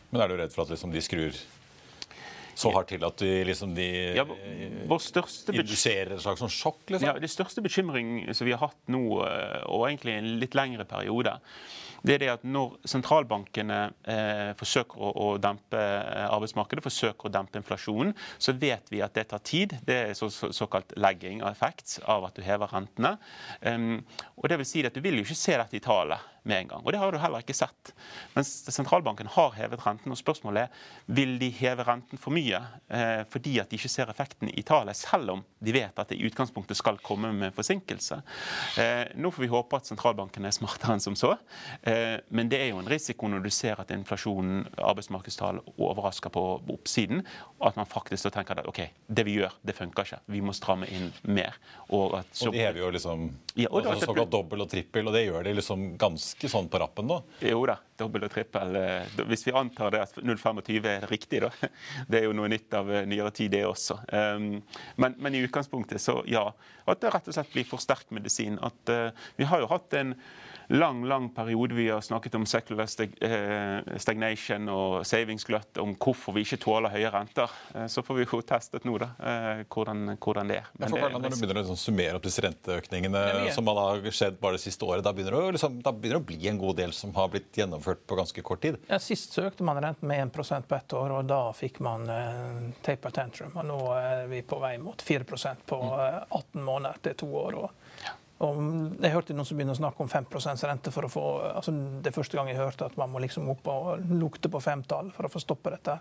Men 0.10 0.24
er 0.24 0.32
du 0.32 0.38
redd 0.40 0.54
for 0.56 0.64
at 0.64 0.74
liksom 0.74 0.94
de 0.94 1.04
skrur 1.06 1.36
så 2.60 2.72
hardt 2.76 2.92
til 2.92 3.04
at 3.08 3.22
de, 3.22 3.32
liksom 3.48 3.74
de 3.78 3.88
ja, 4.18 4.26
induserer 5.56 6.16
et 6.16 6.24
slags 6.24 6.42
sånn 6.44 6.52
sjokk? 6.52 6.82
Liksom? 6.90 7.08
Ja, 7.08 7.16
Det 7.22 7.32
største 7.32 7.64
bekymring 7.64 8.28
som 8.36 8.48
vi 8.48 8.56
har 8.56 8.64
hatt 8.68 8.92
nå, 8.92 9.04
eh, 9.26 9.62
og 9.72 9.88
egentlig 9.88 10.18
en 10.18 10.34
litt 10.42 10.58
lengre 10.60 10.88
periode, 10.90 11.38
det 12.04 12.16
er 12.16 12.24
det 12.24 12.32
at 12.32 12.46
når 12.48 12.78
sentralbankene 12.88 13.80
eh, 14.08 14.52
forsøker 14.60 15.02
å, 15.02 15.12
å, 15.12 15.28
dempe 15.42 15.80
eh, 15.80 16.26
arbeidsmarkedet, 16.30 16.86
forsøker 16.86 17.30
å 17.30 17.34
dempe 17.34 17.60
inflasjonen, 17.60 18.14
så 18.38 18.56
vet 18.60 18.92
vi 18.94 19.04
at 19.06 19.16
det 19.18 19.28
tar 19.34 19.44
tid. 19.46 19.78
Det 19.86 20.00
er 20.10 20.18
så, 20.18 20.32
så, 20.34 20.52
såkalt 20.56 20.96
legging 21.00 21.44
av 21.44 21.52
effekt 21.52 21.98
av 22.10 22.28
at 22.30 22.38
du 22.38 22.44
hever 22.46 22.72
rentene. 22.72 23.16
Um, 23.62 24.02
og 24.40 24.50
det 24.52 24.60
vil 24.62 24.70
si 24.70 24.86
at 24.86 24.96
Du 24.96 25.04
vil 25.04 25.20
jo 25.20 25.26
ikke 25.26 25.38
se 25.38 25.58
dette 25.60 25.78
i 25.78 25.84
tallet 25.84 26.24
med 26.50 26.64
en 26.64 26.68
gang. 26.68 26.84
Og 26.86 26.94
det 26.94 27.00
har 27.00 27.12
du 27.12 27.20
heller 27.22 27.44
ikke 27.44 27.58
sett. 27.58 27.92
Mens 28.36 28.50
sentralbanken 28.72 29.30
har 29.36 29.54
hevet 29.58 29.84
renten. 29.86 30.12
og 30.14 30.20
Spørsmålet 30.20 30.68
er 30.68 31.16
vil 31.20 31.36
de 31.42 31.50
heve 31.54 31.86
renten 31.88 32.22
for 32.22 32.36
mye 32.36 32.62
eh, 32.88 33.24
fordi 33.30 33.58
at 33.62 33.70
de 33.70 33.80
ikke 33.80 33.92
ser 33.92 34.12
effekten 34.12 34.52
i 34.52 34.64
tallet, 34.66 34.98
selv 34.98 35.36
om 35.36 35.44
de 35.60 35.76
vet 35.76 36.00
at 36.00 36.12
det 36.12 36.20
i 36.20 36.28
utgangspunktet 36.30 36.78
skal 36.80 37.00
komme 37.04 37.32
med 37.36 37.56
forsinkelse. 37.56 38.22
Eh, 38.82 39.14
nå 39.20 39.32
får 39.34 39.46
vi 39.46 39.52
håpe 39.52 39.80
at 39.80 39.90
sentralbanken 39.90 40.48
er 40.48 40.56
smartere 40.56 40.96
enn 40.96 41.04
som 41.04 41.18
så. 41.20 41.36
Eh, 41.90 42.20
men 42.30 42.50
det 42.52 42.60
er 42.62 42.70
jo 42.72 42.80
en 42.82 42.90
risiko 42.90 43.30
når 43.32 43.44
du 43.46 43.50
ser 43.54 43.80
at 43.82 43.92
inflasjonen, 43.96 44.66
arbeidsmarkedstall, 44.78 45.62
overrasker 45.78 46.34
på 46.34 46.44
oppsiden. 46.76 47.24
At 47.66 47.80
man 47.80 47.90
faktisk 47.90 48.30
tenker 48.34 48.62
at 48.62 48.70
OK, 48.70 48.84
det 49.08 49.26
vi 49.28 49.40
gjør, 49.40 49.56
det 49.66 49.76
funker 49.78 50.08
ikke. 50.08 50.22
Vi 50.30 50.44
må 50.46 50.56
stramme 50.58 50.90
inn 50.94 51.10
mer. 51.28 51.58
Og, 51.90 52.20
at, 52.22 52.32
så, 52.32 52.50
og 52.50 52.58
de 52.58 52.64
hever 52.64 52.84
jo 52.84 52.94
liksom 52.96 53.28
ja, 53.56 53.70
og 53.72 53.82
altså, 53.82 54.12
såkalt 54.12 54.34
dobbel 54.34 54.66
og 54.66 54.72
trippel, 54.72 55.10
og 55.10 55.16
det 55.16 55.26
gjør 55.26 55.48
de 55.48 55.56
liksom 55.58 55.94
ganske 56.00 56.52
sånn 56.52 56.70
på 56.72 56.82
rappen 56.82 57.10
da? 57.10 57.22
Jo 57.50 57.64
da, 57.68 57.80
dobbel 58.00 58.26
og 58.28 58.34
trippel. 58.34 58.76
Eh, 58.80 59.24
hvis 59.30 59.46
vi 59.48 59.56
antar 59.56 59.94
det 59.96 60.04
at 60.08 60.20
0,25 60.22 60.90
er 60.90 61.08
riktig, 61.12 61.44
da. 61.46 61.52
Det 62.10 62.22
er 62.22 62.28
jo 62.28 62.36
noe 62.38 62.50
nytt 62.52 62.74
av 62.78 62.92
eh, 62.92 63.08
nyere 63.10 63.32
tid, 63.36 63.52
det 63.54 63.66
også. 63.68 64.00
Um, 64.12 64.52
men, 65.02 65.18
men, 65.18 65.36
i 65.36 65.44
utgangspunktet 65.46 66.02
så 66.04 66.20
ja. 66.30 66.48
At 66.90 67.02
det 67.02 67.14
rett 67.14 67.28
og 67.30 67.36
slett 67.36 67.52
blir 67.54 67.68
for 67.70 67.82
sterk 67.82 68.10
medisin. 68.16 68.58
At 68.66 68.94
uh, 68.94 69.28
vi 69.38 69.48
har 69.50 69.64
jo 69.64 69.70
hatt 69.72 69.94
en 70.00 70.16
lang 70.70 71.06
lang 71.06 71.30
periode 71.30 71.76
vi 71.76 71.90
har 71.90 72.02
snakket 72.02 72.36
om 72.36 72.46
secular 72.46 72.90
eh, 73.26 73.98
stagnation 73.98 74.70
og 74.70 75.06
savingsglut, 75.08 75.80
om 75.82 75.96
hvorfor 75.98 76.36
vi 76.36 76.44
ikke 76.46 76.60
tåler 76.62 76.94
høye 76.94 77.10
renter. 77.10 77.50
Eh, 77.74 77.88
så 77.90 78.04
får 78.06 78.20
vi 78.20 78.28
jo 78.28 78.42
testet 78.46 78.86
nå 78.86 79.00
da, 79.02 79.10
eh, 79.18 79.64
hvordan, 79.66 80.14
hvordan 80.22 80.52
det 80.52 80.60
er. 80.62 80.68
Men 80.78 80.94
det, 80.94 81.02
når 81.02 81.26
du 81.26 81.38
begynner 81.40 81.58
å 81.58 81.64
liksom 81.64 81.80
summere 81.82 82.20
opp 82.20 82.28
disse 82.28 82.44
renteøkningene 82.46 83.24
som 83.56 83.72
har 83.74 84.06
skjedd 84.14 84.38
bare 84.42 84.60
det 84.60 84.64
siste 84.68 84.86
året, 84.86 85.02
da 85.06 85.14
begynner, 85.16 85.40
det, 85.40 85.58
liksom, 85.58 85.82
da 85.82 85.96
begynner 85.96 86.20
det 86.20 86.26
å 86.28 86.30
bli 86.30 86.54
en 86.54 86.62
god 86.62 86.78
del 86.84 86.94
som 86.94 87.18
har 87.18 87.34
blitt 87.34 87.58
gjennomført 87.58 87.89
på 87.96 88.16
ganske 88.20 88.42
kort 88.46 88.62
tid? 88.62 88.78
Ja, 88.88 89.00
Sist 89.00 89.34
søkte 89.34 89.64
man 89.64 89.82
renten 89.82 90.08
med 90.08 90.28
1 90.28 90.68
på 90.68 90.76
ett 90.76 90.94
år, 90.94 91.16
og 91.18 91.26
da 91.30 91.42
fikk 91.56 91.80
man 91.86 92.06
uh, 92.10 92.70
taper 92.86 93.16
tantrum. 93.16 93.56
Og 93.56 93.66
nå 93.66 93.80
er 93.98 94.26
vi 94.32 94.42
på 94.46 94.60
vei 94.62 94.78
mot 94.82 95.04
4% 95.04 95.66
på 95.66 95.80
18 96.30 96.64
måneder 96.64 97.02
til 97.04 97.20
to 97.26 97.30
år. 97.44 97.62
og 97.64 98.18
og 98.40 98.60
jeg 99.04 99.12
hørte 99.12 99.36
noen 99.36 99.48
som 99.48 99.58
begynner 99.60 99.76
å 99.76 99.80
snakke 99.82 100.00
om 100.00 100.10
5% 100.10 100.62
rente 100.70 100.92
for 100.96 101.04
å 101.04 101.10
få 101.12 101.24
altså 101.50 101.74
Det 101.76 102.08
er 102.08 102.16
første 102.16 102.38
gang 102.38 102.48
jeg 102.48 102.60
hørte 102.60 102.88
at 102.88 102.96
man 103.00 103.12
må 103.12 103.20
liksom 103.20 103.50
opp 103.52 103.68
og 103.68 104.06
lukte 104.16 104.52
på 104.52 104.62
femtall 104.64 105.10
for 105.16 105.28
å 105.28 105.32
få 105.34 105.42
stoppe 105.44 105.74
dette. 105.74 105.98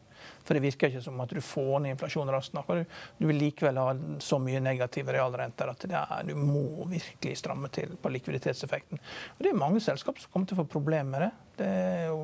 For 0.47 0.55
det 0.55 0.63
virker 0.63 0.93
ikke 0.93 1.03
som 1.03 1.19
at 1.25 1.35
du 1.35 1.41
får 1.43 1.83
ned 1.83 1.97
inflasjonen 1.97 2.31
raskt 2.37 2.55
nok. 2.55 2.71
Du, 2.79 2.85
Du, 3.19 3.27
vil 3.27 3.41
likevel 3.43 3.81
ha 3.83 3.89
så 4.23 4.39
mye 4.39 4.63
negative 4.63 5.17
realrenter 5.17 5.73
at 5.73 5.89
er, 5.89 6.29
du 6.29 6.37
må 6.39 6.87
virkelig 6.87 7.41
stramme 7.43 7.73
til 7.75 7.99
på 7.99 8.15
likviditetseffekten. 8.15 9.03
Og 9.35 9.43
Det 9.43 9.51
er 9.51 9.59
mange 9.59 9.83
selskap 9.83 10.23
som 10.23 10.31
kommer 10.31 10.47
til 10.47 10.61
å 10.61 10.63
få 10.63 10.71
problemer 10.79 11.11
med 11.11 11.27
det. 11.27 11.33
Det 11.59 11.73
er 11.75 12.07
jo 12.13 12.23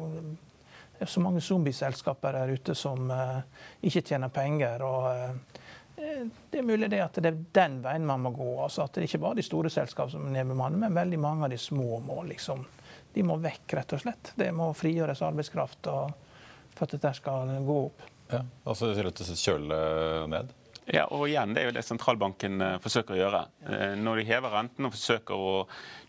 det 0.95 1.09
er 1.09 1.11
så 1.11 1.21
mange 1.25 1.43
zombieselskaper 1.43 2.37
der 2.39 2.55
ute 2.55 2.75
som 2.79 3.11
uh, 3.11 3.43
ikke 3.83 4.05
tjener 4.07 4.31
penger. 4.31 4.87
og 4.87 5.11
uh, 5.11 5.63
det 5.97 6.59
er 6.59 6.67
mulig 6.67 6.89
det 6.91 7.01
at 7.05 7.19
det 7.23 7.31
er 7.31 7.43
den 7.57 7.77
veien 7.85 8.07
man 8.07 8.25
må 8.25 8.33
gå. 8.35 8.49
altså 8.65 8.85
At 8.85 8.97
det 8.97 9.07
ikke 9.07 9.21
bare 9.23 9.37
er 9.37 9.43
de 9.43 9.47
store 9.47 9.71
selskapene 9.71 10.17
som 10.17 10.33
nedbemanner, 10.35 10.81
men 10.87 10.97
veldig 10.97 11.21
mange 11.23 11.47
av 11.47 11.55
de 11.55 11.61
små 11.61 12.01
må 12.05 12.23
liksom 12.29 12.65
De 13.15 13.23
må 13.23 13.37
vekk, 13.39 13.77
rett 13.79 13.93
og 13.95 14.01
slett. 14.03 14.33
Det 14.35 14.49
må 14.51 14.73
frigjøres 14.75 15.23
arbeidskraft 15.23 15.87
for 15.87 16.83
at 16.83 16.95
dette 16.97 17.13
skal 17.15 17.53
gå 17.63 17.77
opp. 17.85 18.03
Ja, 18.33 18.41
altså 18.67 18.91
rett 18.91 19.21
og 19.23 19.29
slett 19.29 19.45
kjøle 19.45 19.79
ned? 20.33 20.51
Ja, 20.93 21.07
og 21.09 21.29
igjen, 21.29 21.55
Det 21.55 21.63
er 21.63 21.71
jo 21.71 21.75
det 21.79 21.85
sentralbanken 21.87 22.61
uh, 22.61 22.77
forsøker 22.85 23.17
å 23.17 23.21
gjøre. 23.21 23.43
Uh, 23.65 23.95
når 23.97 24.21
de 24.21 24.27
hever 24.29 24.53
renten 24.53 24.85
og 24.85 24.93
forsøker 24.93 25.35
å 25.35 25.53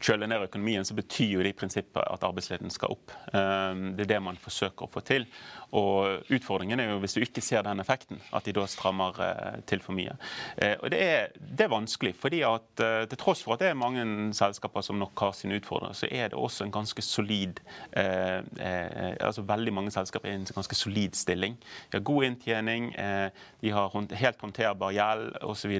kjøle 0.03 0.27
ned 0.27 0.47
økonomien, 0.49 0.83
så 0.83 0.97
betyr 0.97 1.37
jo 1.37 1.45
det 1.45 1.53
i 1.53 1.57
prinsippet 1.57 2.03
at 2.03 2.25
arbeidsledigheten 2.27 2.73
skal 2.73 2.95
opp. 2.97 3.13
Uh, 3.31 3.95
det 3.95 4.03
er 4.07 4.11
det 4.15 4.23
man 4.25 4.39
forsøker 4.41 4.87
å 4.87 4.91
få 4.91 5.03
til. 5.07 5.29
Og 5.75 6.31
Utfordringen 6.31 6.79
er 6.79 6.91
jo 6.91 6.99
hvis 7.03 7.15
du 7.17 7.23
ikke 7.23 7.43
ser 7.43 7.63
den 7.65 7.81
effekten, 7.83 8.21
at 8.35 8.45
de 8.47 8.53
da 8.55 8.65
strammer 8.69 9.17
eh, 9.23 9.57
til 9.67 9.81
for 9.83 9.95
mye. 9.97 10.13
Eh, 10.61 10.75
og 10.79 10.91
Det 10.93 11.01
er, 11.01 11.33
det 11.35 11.65
er 11.65 11.71
vanskelig, 11.73 12.13
fordi 12.19 12.41
at 12.47 12.83
eh, 12.83 13.03
til 13.11 13.19
tross 13.19 13.43
for 13.43 13.55
at 13.55 13.63
det 13.63 13.71
er 13.71 13.79
mange 13.79 14.05
selskaper 14.37 14.85
som 14.85 14.99
nok 15.01 15.19
har 15.25 15.35
sine 15.35 15.59
utfordringer, 15.59 15.97
så 15.97 16.09
er 16.11 16.31
det 16.31 16.39
også 16.39 16.65
en 16.65 16.75
ganske 16.75 17.03
solid 17.05 17.59
eh, 17.91 18.39
eh, 18.59 19.15
altså 19.19 19.43
Veldig 19.45 19.73
mange 19.75 19.91
selskaper 19.93 20.29
er 20.29 20.37
i 20.37 20.41
en 20.41 20.47
ganske 20.47 20.75
solid 20.75 21.15
stilling. 21.15 21.57
De 21.91 21.99
har 21.99 22.05
god 22.07 22.29
inntjening, 22.29 22.89
eh, 22.99 23.27
de 23.61 23.73
har 23.75 23.93
helt 23.93 24.39
håndterbar 24.65 24.93
gjeld 24.95 25.37
osv. 25.45 25.73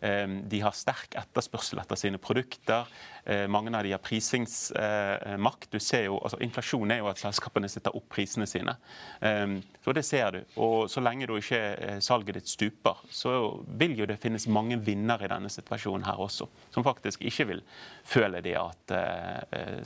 Eh, 0.00 0.28
de 0.48 0.60
har 0.62 0.74
sterk 0.76 1.14
etterspørsel 1.18 1.80
etter 1.82 1.98
sine 1.98 2.18
produkter. 2.18 2.88
Eh, 3.26 3.46
mange 3.46 3.78
av 3.78 3.84
de 3.84 3.92
har 3.92 3.98
prisingsmakt. 3.98 5.70
Du 5.70 5.80
ser 5.80 6.04
jo, 6.04 6.18
altså 6.20 6.38
Inflasjon 6.44 6.90
er 6.92 7.00
jo 7.00 7.08
at 7.08 7.20
selskapene 7.22 7.70
setter 7.72 7.94
opp 7.96 8.08
prisene 8.12 8.46
sine. 8.48 8.76
Eh, 9.24 9.56
så 9.84 9.94
det 9.96 10.04
ser 10.04 10.34
du. 10.34 10.40
Og 10.60 10.90
så 10.92 11.00
lenge 11.04 11.28
du 11.28 11.36
ikke 11.38 11.60
eh, 11.72 12.00
salget 12.04 12.38
ditt 12.38 12.52
stuper, 12.52 13.00
så 13.10 13.34
vil 13.80 13.96
jo 13.98 14.08
det 14.08 14.18
finnes 14.20 14.46
mange 14.52 14.76
vinnere 14.84 15.24
i 15.24 15.32
denne 15.32 15.52
situasjonen 15.52 16.04
her 16.08 16.20
også. 16.20 16.48
Som 16.74 16.84
faktisk 16.84 17.24
ikke 17.24 17.48
vil 17.48 17.64
føle 18.04 18.42
de 18.44 18.52
at 18.58 18.92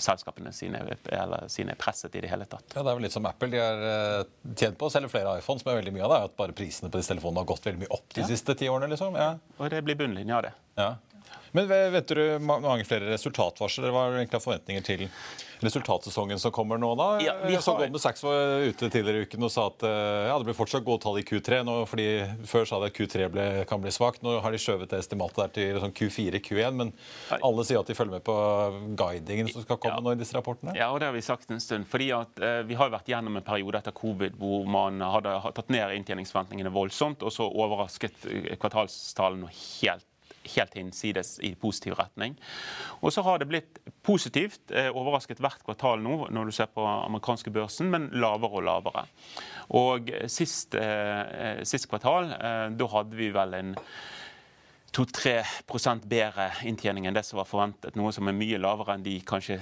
selskapene 0.03 0.51
sine, 0.53 0.81
sine, 1.53 1.75
er 1.75 1.79
presset 1.79 2.17
i 2.19 2.23
det 2.25 2.31
hele 2.33 2.49
tatt. 2.51 2.75
Ja, 2.75 2.83
Det 2.83 2.91
er 2.91 2.97
vel 2.99 3.05
litt 3.07 3.15
som 3.15 3.27
Apple. 3.29 3.51
De 3.53 3.61
har 3.63 4.27
tjent 4.59 4.79
på 4.79 4.89
å 4.89 4.93
selge 4.93 5.11
flere 5.13 5.37
iPhones, 5.39 5.63
men 5.67 5.79
veldig 5.79 5.95
mye 5.95 6.07
av 6.07 6.11
det 6.13 6.19
er 6.19 6.31
at 6.31 6.39
bare 6.41 6.57
prisene 6.57 6.91
på 6.91 6.99
disse 6.99 7.13
telefonene 7.13 7.45
har 7.45 7.51
gått 7.53 7.69
veldig 7.69 7.85
mye 7.85 7.93
opp 7.95 8.09
de 8.17 8.25
ja. 8.25 8.31
siste 8.31 8.57
ti 8.59 8.71
årene. 8.71 8.91
liksom. 8.91 9.19
Ja. 9.19 9.37
Og 9.59 9.71
det 9.71 9.85
blir 9.87 9.99
bunnlinja 10.01 10.41
av 10.41 10.49
det. 10.49 10.55
Ja. 10.79 10.91
Men 11.57 11.69
venter 11.69 12.21
du 12.21 12.25
mange 12.45 12.87
flere 12.89 13.11
resultatvarsler? 13.13 13.93
Hva 13.95 14.09
er 14.09 14.21
egentlig 14.23 14.43
forventninger 14.45 14.85
til 14.87 15.07
resultatsesongen 15.61 16.39
som 16.39 16.53
kommer 16.55 16.79
nå, 16.79 16.93
da? 16.99 17.09
Ja, 17.25 17.35
vi 17.45 17.57
har... 17.57 17.63
Så 17.65 17.75
Goldman 17.79 18.03
Sachs 18.03 18.23
var 18.23 18.63
ute 18.63 18.91
tidligere 18.91 19.25
i 19.25 19.27
uken 19.27 19.47
og 19.47 19.53
sa 19.53 19.67
at 19.73 19.85
ja, 19.85 20.37
det 20.39 20.47
blir 20.49 20.57
fortsatt 20.59 20.87
gode 20.87 21.03
tall 21.03 21.19
i 21.21 21.25
Q3. 21.27 21.63
Nå, 21.67 21.79
fordi 21.91 22.09
Før 22.49 22.69
sa 22.69 22.81
de 22.83 22.91
at 22.91 22.97
Q3 22.97 23.29
ble, 23.33 23.47
kan 23.69 23.83
bli 23.83 23.93
svakt. 23.95 24.23
Nå 24.27 24.39
har 24.45 24.55
de 24.55 24.61
skjøvet 24.63 24.91
det 24.93 25.03
estimatet 25.03 25.41
der 25.41 25.55
til 25.57 25.81
sånn 25.83 25.95
Q4, 25.99 26.43
Q1. 26.45 26.79
Men 26.79 26.93
alle 27.39 27.67
sier 27.67 27.83
at 27.83 27.91
de 27.91 27.97
følger 27.99 28.19
med 28.19 28.27
på 28.27 28.37
guidingen 28.99 29.51
som 29.53 29.65
skal 29.67 29.81
komme 29.83 29.99
ja. 29.99 30.05
nå 30.05 30.15
i 30.15 30.21
disse 30.21 30.37
rapportene? 30.37 30.77
Ja, 30.79 30.91
og 30.95 31.03
det 31.03 31.11
har 31.11 31.17
vi 31.17 31.25
sagt 31.27 31.51
en 31.55 31.63
stund. 31.63 31.89
fordi 31.91 32.11
at 32.15 32.39
eh, 32.43 32.61
Vi 32.69 32.79
har 32.79 32.93
vært 32.95 33.11
gjennom 33.11 33.41
en 33.41 33.47
periode 33.47 33.83
etter 33.83 33.97
covid 33.97 34.39
hvor 34.39 34.69
man 34.71 35.03
hadde 35.03 35.35
tatt 35.57 35.75
ned 35.75 35.97
inntjeningsforventningene 35.99 36.73
voldsomt, 36.75 37.25
og 37.27 37.35
så 37.35 37.49
overrasket 37.49 38.29
kvartalstallene 38.61 39.51
helt 39.53 40.08
helt 40.55 40.77
hinsides 40.79 41.37
i 41.45 41.55
positiv 41.59 41.97
retning. 41.99 42.37
Og 43.03 43.13
så 43.15 43.25
har 43.27 43.41
det 43.41 43.49
blitt 43.51 43.81
positivt 44.07 44.73
eh, 44.73 44.91
overrasket 44.91 45.43
hvert 45.43 45.65
kvartal 45.67 46.03
nå 46.05 46.29
når 46.35 46.49
du 46.49 46.57
ser 46.57 46.71
på 46.73 46.85
amerikanske 46.85 47.53
børsen, 47.55 47.91
men 47.93 48.11
lavere 48.17 48.61
og 48.61 48.69
lavere. 48.69 49.07
Og 49.79 50.13
sist, 50.33 50.75
eh, 50.79 51.65
sist 51.69 51.91
kvartal, 51.91 52.33
eh, 52.37 52.65
da 52.79 52.93
hadde 52.95 53.19
vi 53.19 53.33
vel 53.35 53.59
en 53.59 53.75
2-3 54.97 56.01
bedre 56.09 56.51
inntjening 56.67 57.07
enn 57.07 57.17
det 57.17 57.27
som 57.27 57.39
var 57.39 57.49
forventet. 57.49 57.97
Noe 57.97 58.13
som 58.15 58.29
er 58.29 58.37
mye 58.37 58.61
lavere 58.61 58.97
enn 58.97 59.05
de 59.05 59.19
kanskje 59.21 59.61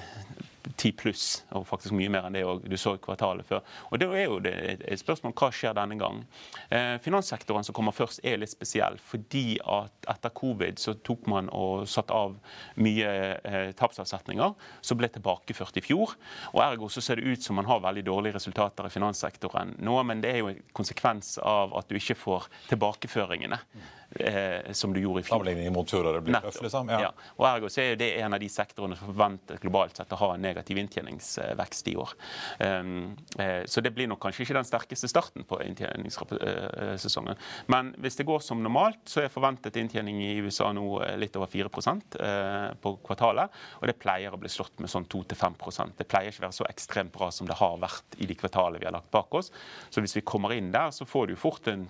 10 0.74 0.92
pluss, 0.98 1.24
og 1.54 1.66
faktisk 1.68 1.94
mye 1.96 2.10
mer 2.12 2.26
enn 2.26 2.36
det 2.36 2.44
du 2.66 2.76
så 2.80 2.96
i 2.96 3.02
kvartalet 3.02 3.46
før. 3.46 3.62
Og 3.90 4.00
Det 4.00 4.08
er 4.10 4.24
jo 4.24 4.38
et 4.42 5.00
spørsmål 5.00 5.34
hva 5.36 5.50
skjer 5.54 5.76
denne 5.76 5.98
gang. 6.00 6.22
Eh, 6.70 6.96
finanssektoren 7.02 7.64
som 7.64 7.76
kommer 7.76 7.94
først, 7.94 8.20
er 8.24 8.40
litt 8.40 8.52
spesiell. 8.52 8.98
Fordi 8.98 9.58
at 9.62 10.10
etter 10.10 10.34
covid 10.36 10.80
så 10.82 10.96
tok 11.06 11.26
man 11.30 11.50
og 11.54 11.86
satt 11.90 12.10
av 12.14 12.36
mye 12.82 13.10
eh, 13.38 13.72
tapsavsetninger 13.78 14.54
som 14.80 14.98
ble 14.98 15.10
tilbakeført 15.12 15.78
i 15.78 15.84
fjor. 15.84 16.16
Og 16.54 16.62
Ergo 16.64 16.90
så 16.92 17.04
ser 17.04 17.20
det 17.20 17.26
ut 17.26 17.42
som 17.42 17.58
man 17.58 17.68
har 17.70 17.84
veldig 17.84 18.06
dårlige 18.06 18.38
resultater 18.38 18.88
i 18.88 18.92
finanssektoren 18.92 19.76
nå, 19.86 19.96
men 20.06 20.22
det 20.24 20.32
er 20.32 20.42
jo 20.42 20.50
en 20.50 20.64
konsekvens 20.76 21.36
av 21.42 21.74
at 21.78 21.88
du 21.88 21.98
ikke 21.98 22.18
får 22.18 22.50
tilbakeføringene 22.70 23.60
eh, 24.10 24.72
som 24.72 24.94
du 24.94 25.00
gjorde 25.00 25.20
i 25.20 25.26
fjor. 25.26 25.38
Sammenligningen 25.38 25.72
mot 25.72 25.90
fjoråret 25.90 26.24
blir 26.24 26.38
tøff, 26.40 26.60
liksom? 26.62 26.90
Ja. 26.92 27.00
ja. 27.08 27.10
Og 27.36 27.46
Ergo 27.48 27.70
så 27.72 27.82
er 27.82 27.98
det 28.00 28.10
en 28.20 28.36
av 28.36 28.40
de 28.42 28.48
sektorene 28.52 28.96
som 28.98 29.10
forventes 29.10 29.60
globalt 29.62 29.96
sett 29.98 30.12
å 30.14 30.20
ha 30.20 30.32
en 30.34 30.44
negativ 30.44 30.78
inntjeningsvekst 30.80 31.90
i 31.92 31.96
år. 32.00 32.14
Um, 32.60 33.16
eh, 33.38 33.62
så 33.66 33.82
det 33.84 33.92
blir 33.96 34.08
nok 34.10 34.22
kanskje 34.22 34.46
ikke 34.46 34.58
den 34.58 34.68
sterkeste 34.68 35.10
starten 35.10 35.46
på 35.48 35.60
inntjeningssesongen. 35.64 37.36
Men 37.72 37.92
hvis 38.02 38.18
det 38.20 38.28
går 38.28 38.44
som 38.44 38.62
normalt, 38.62 39.02
så 39.10 39.24
er 39.24 39.32
forventet 39.32 39.76
inntjening 39.80 40.22
i 40.24 40.36
USA 40.44 40.72
nå 40.76 40.86
eh, 41.04 41.16
litt 41.20 41.36
over 41.38 41.50
4 41.52 41.68
eh, 41.68 42.70
på 42.80 42.96
kvartalet. 43.06 43.60
Og 43.80 43.90
det 43.90 43.98
pleier 44.00 44.34
å 44.34 44.40
bli 44.40 44.50
slått 44.52 44.78
med 44.82 44.90
sånn 44.92 45.08
2-5% 45.10 45.96
Det 45.98 46.08
pleier 46.08 46.32
ikke 46.32 46.44
å 46.44 46.48
være 46.48 46.60
så 46.60 46.68
ekstremt 46.70 47.14
bra 47.14 47.30
som 47.34 47.48
det 47.48 47.58
har 47.58 47.78
vært 47.82 48.18
i 48.18 48.28
de 48.28 48.36
kvartalene 48.38 48.80
vi 48.80 48.88
har 48.88 48.96
lagt 48.96 49.10
bak 49.14 49.34
oss. 49.36 49.52
Så 49.90 50.02
hvis 50.04 50.16
vi 50.16 50.26
kommer 50.26 50.54
inn 50.56 50.72
der, 50.74 50.92
så 50.94 51.06
får 51.08 51.30
du 51.30 51.36
fort 51.40 51.68
en 51.72 51.86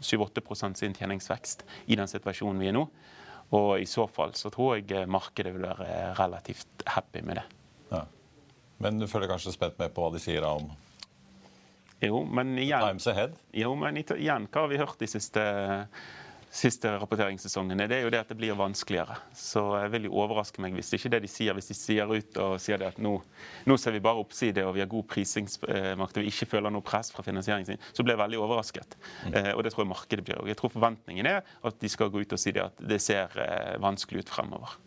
7-8 0.00 0.84
inntjeningsvekst 0.86 1.64
i 1.86 1.96
den 1.96 2.10
situasjonen 2.10 2.60
vi 2.60 2.70
er 2.70 2.76
nå. 2.76 2.84
Og 3.56 3.72
i 3.82 3.86
så 3.88 4.06
fall 4.06 4.34
så 4.38 4.50
tror 4.54 4.78
jeg 4.78 4.90
eh, 4.94 5.08
markedet 5.10 5.54
vil 5.54 5.66
være 5.66 6.12
relativt 6.18 6.84
happy 6.86 7.22
med 7.26 7.40
det. 7.40 7.46
Ja. 7.90 8.04
Men 8.78 9.00
du 9.00 9.08
følger 9.10 9.32
kanskje 9.32 9.54
spent 9.54 9.78
med 9.80 9.92
på 9.94 10.04
hva 10.04 10.14
de 10.14 10.22
sier 10.22 10.46
om 10.46 10.70
jo, 12.00 12.22
men 12.24 12.54
igjen, 12.58 12.80
Times 12.80 13.06
Ahead? 13.12 13.36
Jo, 13.52 13.74
men 13.76 13.98
igjen, 14.00 14.46
hva 14.48 14.62
har 14.64 14.70
vi 14.70 14.78
hørt 14.80 15.00
de 15.02 15.08
siste 15.10 15.42
siste 16.50 16.90
rapporteringssesongene, 16.98 17.86
det 17.90 18.00
er 18.00 18.04
jo 18.04 18.10
det 18.12 18.20
at 18.24 18.30
det 18.32 18.36
blir 18.40 18.56
vanskeligere. 18.58 19.16
Så 19.36 19.62
jeg 19.78 19.92
vil 19.94 20.08
jo 20.08 20.16
overraske 20.18 20.62
meg 20.62 20.74
hvis 20.74 20.90
det 20.90 20.98
ikke 20.98 21.10
er 21.12 21.14
det 21.14 21.22
de 21.24 21.30
sier. 21.30 21.54
Hvis 21.54 21.70
de 21.70 21.76
sier 21.78 22.10
ut 22.10 22.40
og 22.42 22.56
sier 22.62 22.80
det 22.82 22.90
at 22.90 23.00
nå, 23.02 23.14
nå 23.70 23.78
ser 23.78 23.94
vi 23.94 24.02
bare 24.02 24.22
oppside 24.22 24.66
og 24.66 24.74
vi 24.74 24.82
har 24.82 24.90
god 24.90 25.06
prisingsmakt 25.10 26.18
og 26.18 26.26
vi 26.26 26.34
ikke 26.34 26.50
føler 26.56 26.74
noe 26.74 26.86
press 26.86 27.14
fra 27.14 27.24
finansieringen 27.26 27.70
sin, 27.70 27.82
så 27.94 28.02
blir 28.02 28.16
jeg 28.16 28.24
veldig 28.24 28.42
overrasket. 28.42 28.98
Mm. 29.28 29.32
Eh, 29.38 29.50
og 29.54 29.64
det 29.64 29.74
tror 29.74 29.86
jeg 29.86 29.94
markedet 29.94 30.26
blir 30.26 30.42
òg. 30.42 30.50
Jeg 30.50 30.58
tror 30.58 30.74
forventningen 30.74 31.30
er 31.30 31.42
at 31.46 31.80
de 31.80 31.92
skal 31.92 32.10
gå 32.10 32.24
ut 32.24 32.36
og 32.36 32.42
si 32.42 32.54
det 32.56 32.66
at 32.66 32.86
det 32.94 33.02
ser 33.02 33.38
eh, 33.38 33.76
vanskelig 33.82 34.26
ut 34.26 34.34
fremover. 34.34 34.78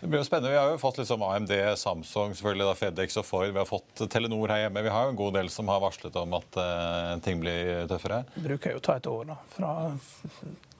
Det 0.00 0.08
blir 0.08 0.22
jo 0.22 0.24
spennende. 0.24 0.54
Vi 0.54 0.58
har 0.58 0.70
jo 0.72 0.78
fått 0.80 0.98
liksom 1.02 1.22
AMD, 1.22 1.52
Samsung, 1.76 2.32
selvfølgelig 2.36 2.70
da 2.70 2.78
FedEx 2.78 3.20
og 3.20 3.26
Ford. 3.28 3.50
Vi 3.52 3.60
har 3.60 3.68
fått 3.68 4.02
Telenor 4.08 4.48
her 4.48 4.64
hjemme. 4.64 4.82
Vi 4.86 4.94
har 4.94 5.04
jo 5.04 5.12
en 5.12 5.20
god 5.20 5.36
del 5.36 5.52
som 5.52 5.68
har 5.68 5.82
varslet 5.82 6.16
om 6.16 6.38
at 6.38 6.56
uh, 6.56 7.12
ting 7.24 7.42
blir 7.42 7.84
tøffere. 7.90 8.22
Det 8.32 8.46
bruker 8.48 8.74
jo 8.74 8.80
å 8.80 8.84
ta 8.88 8.96
et 8.96 9.10
år 9.10 9.28
da, 9.34 9.38
fra 9.52 9.74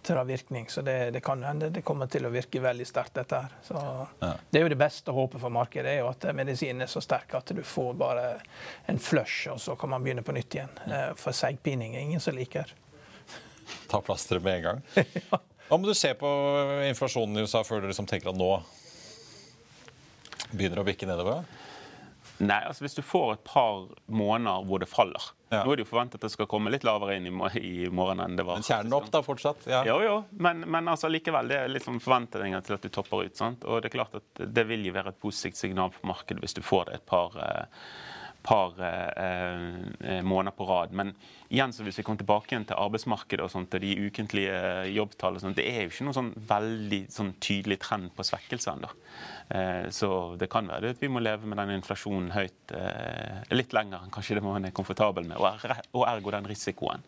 til 0.03 0.21
virkning. 0.27 0.69
Så 0.69 0.83
det, 0.83 1.11
det 1.11 1.21
kan 1.21 1.43
hende 1.43 1.71
det 1.71 1.83
kommer 1.83 2.09
til 2.11 2.27
å 2.27 2.33
virke 2.33 2.63
veldig 2.63 2.87
sterkt, 2.89 3.15
dette 3.21 3.43
her. 3.43 3.53
Så 3.65 3.77
ja. 3.77 4.33
Det 4.51 4.61
er 4.61 4.65
jo 4.65 4.73
det 4.73 4.81
beste 4.81 5.13
håpet 5.13 5.41
for 5.43 5.53
markedet, 5.53 5.87
det 5.87 5.99
er 5.99 6.03
jo 6.05 6.11
at 6.11 6.27
medisinen 6.37 6.87
er 6.87 6.91
så 6.91 7.03
sterk 7.05 7.35
at 7.37 7.53
du 7.57 7.63
får 7.67 7.95
bare 8.01 8.27
en 8.91 8.99
flush, 8.99 9.51
og 9.53 9.61
så 9.61 9.77
kan 9.77 9.93
man 9.93 10.05
begynne 10.05 10.25
på 10.27 10.35
nytt 10.37 10.57
igjen. 10.57 10.73
Eh, 10.89 11.11
for 11.21 11.37
seigpining 11.37 11.97
er 11.97 12.07
ingen 12.07 12.25
som 12.25 12.37
liker. 12.37 12.73
Ta 13.91 14.01
plasteret 14.03 14.43
med 14.43 14.61
en 14.61 14.69
gang. 14.69 14.85
ja. 15.21 15.41
Hva 15.71 15.79
må 15.79 15.87
du 15.87 15.95
se 15.95 16.11
på 16.19 16.29
inflasjonen 16.89 17.39
i 17.39 17.47
USA 17.47 17.63
før 17.63 17.85
du 17.85 17.91
liksom 17.91 18.09
tenker 18.11 18.33
at 18.33 18.39
nå 18.39 18.55
begynner 20.53 20.83
å 20.83 20.87
bikke 20.87 21.09
nedover? 21.09 21.45
Nei, 22.41 22.63
altså 22.65 22.85
Hvis 22.85 22.97
du 22.97 23.03
får 23.05 23.35
et 23.35 23.45
par 23.45 23.91
måneder 24.09 24.65
hvor 24.69 24.81
det 24.81 24.89
faller 24.89 25.31
ja. 25.51 25.65
Nå 25.65 25.73
er 25.73 25.81
det 25.81 25.85
jo 25.85 25.91
forventet 25.91 26.21
at 26.21 26.29
det 26.29 26.31
skal 26.31 26.47
komme 26.47 26.71
litt 26.71 26.85
lavere 26.87 27.17
inn 27.19 27.27
i, 27.27 27.33
morgen 27.91 28.21
enn 28.23 28.37
det 28.39 28.45
var. 28.47 28.61
Men 28.61 28.67
kjernen 28.69 28.93
opp 28.95 29.09
da 29.11 29.19
fortsatt? 29.27 29.65
Ja. 29.67 29.81
Jo, 29.89 29.97
jo. 30.05 30.13
Men, 30.39 30.63
men 30.63 30.87
altså, 30.93 31.11
likevel, 31.11 31.51
det 31.51 31.57
er 31.65 31.73
liksom 31.75 31.99
forventninger 32.05 32.63
til 32.63 32.77
at 32.77 32.87
du 32.87 32.89
topper 32.95 33.25
ut. 33.27 33.35
sant? 33.35 33.67
Og 33.67 33.83
det 33.83 33.91
er 33.91 33.97
klart 33.97 34.15
at 34.21 34.45
det 34.47 34.65
vil 34.71 34.87
jo 34.87 34.95
være 34.95 35.11
et 35.11 35.19
positivt 35.19 35.59
signal 35.59 35.91
på 35.91 36.07
markedet 36.07 36.45
hvis 36.45 36.55
du 36.55 36.63
får 36.63 36.87
det 36.87 37.01
et 37.01 37.07
par 37.11 37.35
eh, 37.43 37.83
par 38.43 38.79
eh, 38.81 39.81
eh, 40.01 40.23
måneder 40.23 40.57
på 40.57 40.67
rad. 40.69 40.95
Men 40.97 41.13
igjen, 41.49 41.73
så 41.73 41.85
hvis 41.85 42.01
vi 42.01 42.05
kommer 42.07 42.23
tilbake 42.23 42.55
igjen 42.55 42.67
til 42.69 42.79
arbeidsmarkedet 42.81 43.45
og 43.45 43.53
sånt, 43.53 43.75
og 43.77 43.85
de 43.85 43.93
ukentlige 44.07 44.61
jobbtallene, 44.95 45.43
sånt, 45.45 45.59
det 45.59 45.67
er 45.69 45.85
jo 45.85 45.93
ikke 45.93 46.07
noen 46.09 46.19
sånn 46.19 46.33
veldig 46.51 47.03
sånn 47.13 47.35
tydelig 47.43 47.81
trend 47.85 48.15
på 48.17 48.27
svekkelse 48.27 48.75
ennå. 48.77 48.93
Eh, 49.57 49.85
så 49.95 50.11
det 50.41 50.51
kan 50.53 50.71
være 50.71 50.95
at 50.95 51.03
vi 51.03 51.13
må 51.13 51.23
leve 51.25 51.51
med 51.51 51.61
den 51.61 51.77
inflasjonen 51.77 52.33
høyt 52.37 52.75
eh, 52.77 53.45
litt 53.55 53.77
lenger 53.77 54.05
enn 54.05 54.15
kanskje 54.15 54.39
det 54.39 54.47
man 54.47 54.69
er 54.69 54.77
komfortabel 54.77 55.29
med, 55.29 55.41
og 55.41 56.05
ergo 56.09 56.35
den 56.35 56.49
risikoen 56.51 57.07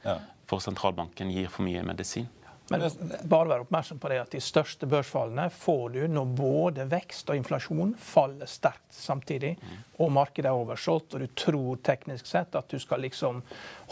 for 0.51 0.61
sentralbanken 0.61 1.31
gir 1.33 1.49
for 1.53 1.64
mye 1.64 1.85
medisin. 1.87 2.29
Men 2.72 3.28
bare 3.28 3.50
vær 3.50 3.64
oppmerksom 3.66 4.00
på 4.02 4.11
det 4.12 4.20
at 4.22 4.35
de 4.35 4.40
største 4.42 4.88
børsfallene 4.90 5.48
får 5.52 5.85
du 5.96 6.00
når 6.11 6.35
både 6.38 6.88
vekst 6.90 7.30
og 7.30 7.38
inflasjon 7.38 7.94
faller 8.00 8.50
sterkt 8.50 8.92
samtidig, 8.92 9.56
og 10.02 10.11
markedet 10.12 10.50
er 10.50 10.58
oversolgt, 10.58 11.14
og 11.14 11.22
du 11.22 11.30
tror 11.38 11.78
teknisk 11.85 12.26
sett 12.26 12.54
at 12.58 12.68
du 12.68 12.78
skal 12.82 13.02
liksom 13.04 13.40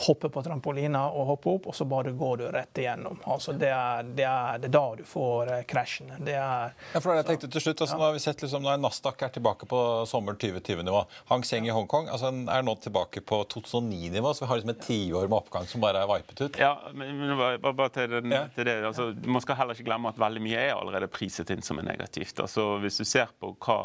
hoppe 0.07 0.31
på 0.33 0.43
trampolina 0.43 1.03
og 1.11 1.27
hoppe 1.35 1.55
opp, 1.55 1.69
og 1.71 1.77
så 1.77 1.87
bare 1.89 2.13
går 2.17 2.41
du 2.41 2.45
rett 2.53 2.81
igjennom. 2.83 3.21
Altså 3.31 3.53
det, 3.57 3.71
er, 3.75 4.09
det, 4.17 4.27
er, 4.27 4.61
det 4.63 4.71
er 4.71 4.75
da 4.75 4.85
du 4.99 5.05
får 5.07 5.53
uh, 5.53 5.59
krasjen. 5.69 6.13
Det 6.25 6.37
er, 6.37 6.75
ja, 6.95 7.01
for 7.01 7.13
det 7.13 7.21
jeg 7.21 7.29
tenkte 7.31 7.51
til 7.55 7.65
slutt, 7.67 7.85
altså, 7.85 7.97
ja. 7.97 8.01
Nå 8.01 8.09
har 8.09 8.17
vi 8.17 8.23
sett 8.25 8.45
liksom, 8.45 8.65
når 8.67 8.81
Nasdaq 8.83 9.25
er 9.27 9.35
tilbake 9.37 9.69
på 9.71 9.83
sommer 10.11 10.39
2020-nivå. 10.41 11.05
Hang 11.31 11.45
Seng 11.47 11.69
i 11.69 11.75
Hongkong 11.75 12.11
altså, 12.13 12.33
er 12.33 12.67
nå 12.67 12.77
tilbake 12.83 13.25
på 13.27 13.43
2009-nivå, 13.55 14.35
så 14.35 14.45
vi 14.45 14.51
har 14.51 14.61
liksom 14.61 14.75
et 14.75 14.85
tiår 14.87 15.29
med 15.29 15.39
oppgang 15.41 15.69
som 15.71 15.85
bare 15.85 16.03
er 16.03 16.11
vipet 16.11 16.45
ut. 16.47 16.61
Ja, 16.61 16.75
men, 16.95 17.13
men 17.21 17.37
bare, 17.39 17.61
bare 17.73 17.95
til, 17.95 18.17
den, 18.17 18.35
ja. 18.35 18.47
til 18.57 18.69
det 18.69 18.70
det, 18.71 18.87
altså, 18.87 19.11
Man 19.27 19.43
skal 19.45 19.59
heller 19.59 19.77
ikke 19.77 19.89
glemme 19.89 20.11
at 20.13 20.21
veldig 20.21 20.43
mye 20.45 20.61
er 20.63 20.75
allerede 20.77 21.11
priset 21.13 21.51
inn 21.53 21.65
som 21.65 21.81
er 21.81 21.89
negativt. 21.89 22.39
Altså, 22.43 22.67
hvis 22.83 23.01
du 23.01 23.07
ser 23.09 23.33
på 23.41 23.53
hva, 23.59 23.79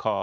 hva 0.00 0.16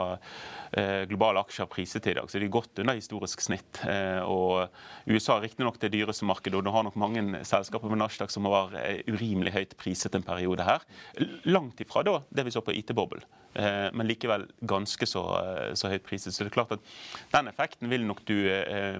eh, 0.78 1.04
globale 1.10 1.42
aksjer 1.42 1.66
har 1.66 1.72
priset 1.72 2.08
i 2.12 2.16
dag, 2.18 2.30
så 2.30 2.38
er 2.38 2.46
de 2.46 2.52
godt 2.54 2.82
under 2.84 2.98
historisk 2.98 3.44
snitt. 3.44 3.82
Eh, 3.88 4.22
og 4.22 4.68
USA 5.10 5.38
er 5.38 5.48
riktignok 5.48 5.80
det 5.82 5.92
dyreste 5.96 6.28
markedet, 6.28 6.58
og 6.60 6.66
du 6.68 6.72
har 6.74 6.86
nok 6.88 6.98
mange 7.00 7.44
selskaper 7.48 7.92
med 7.92 8.02
Nasdaq 8.04 8.34
som 8.34 8.48
var 8.50 8.76
eh, 8.80 9.02
urimelig 9.10 9.56
høyt 9.56 9.78
priset 9.80 10.16
en 10.18 10.26
periode 10.26 10.66
her. 10.68 10.86
Langt 11.50 11.82
ifra 11.84 12.06
da 12.08 12.20
det 12.30 12.48
vi 12.48 12.56
så 12.56 12.64
på 12.66 12.76
IT-boble, 12.76 13.24
eh, 13.56 13.90
men 13.96 14.10
likevel 14.10 14.48
ganske 14.70 15.08
så, 15.10 15.26
eh, 15.42 15.74
så, 15.80 15.92
høyt 15.92 16.08
priset. 16.08 16.34
Så 16.36 16.46
det 16.46 16.52
er 16.52 16.60
klart 16.60 16.76
at 16.78 16.96
den 17.34 17.52
effekten 17.52 17.92
vil 17.92 18.06
nok 18.08 18.26
du 18.28 18.38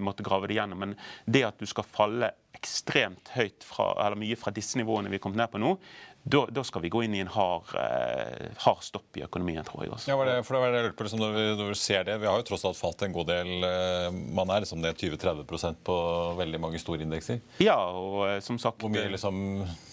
måtte 0.02 0.24
grave 0.26 0.48
det 0.50 0.58
gjennom. 0.58 0.80
Men 0.82 0.96
det 1.26 1.44
at 1.46 1.60
du 1.60 1.68
skal 1.68 1.86
falle 1.88 2.32
ekstremt 2.62 3.34
høyt 3.34 3.66
fra, 3.66 3.90
eller 4.06 4.18
mye 4.22 4.38
fra 4.38 4.54
disse 4.54 4.78
nivåene 4.78 5.10
vi 5.10 5.18
er 5.18 5.22
kommet 5.22 5.42
ned 5.42 5.50
på 5.52 5.60
nå, 5.60 5.74
da, 6.22 6.44
da, 6.54 6.62
skal 6.62 6.84
vi 6.84 6.90
gå 6.92 7.00
inn 7.02 7.16
i 7.18 7.20
en 7.24 7.30
hard, 7.34 7.72
eh, 7.74 8.52
hard 8.62 8.82
stopp 8.86 9.18
i 9.18 9.24
økonomien, 9.26 9.64
tror 9.66 9.82
jeg. 9.82 9.90
også. 9.96 10.12
Ja, 10.12 10.18
det, 10.28 10.36
for 10.46 10.54
det 10.54 10.60
var 10.62 10.70
det 10.70 10.78
jeg 10.78 10.86
lurte 10.86 10.98
på, 11.00 11.06
liksom, 11.08 11.22
når, 11.22 11.32
vi, 11.34 11.46
når, 11.58 11.70
vi, 11.72 11.78
ser 11.80 12.04
det, 12.06 12.18
vi 12.22 12.28
har 12.30 12.38
jo 12.38 12.46
tross 12.46 12.66
alt 12.68 12.78
falt 12.78 13.02
en 13.02 13.16
god 13.16 13.30
del. 13.32 13.50
Eh, 13.66 14.20
man 14.38 14.52
er 14.54 14.62
liksom 14.62 14.78
ned 14.84 15.02
20-30% 15.02 15.82
på 15.88 15.96
veldig 16.38 16.60
mange 16.62 16.82
store 16.82 17.02
indekser. 17.02 17.42
Ja, 17.62 17.74
og 17.90 18.20
eh, 18.28 18.38
som 18.44 18.60
sagt... 18.62 18.78
Hvor 18.78 18.94
mye 18.94 19.10
liksom 19.10 19.42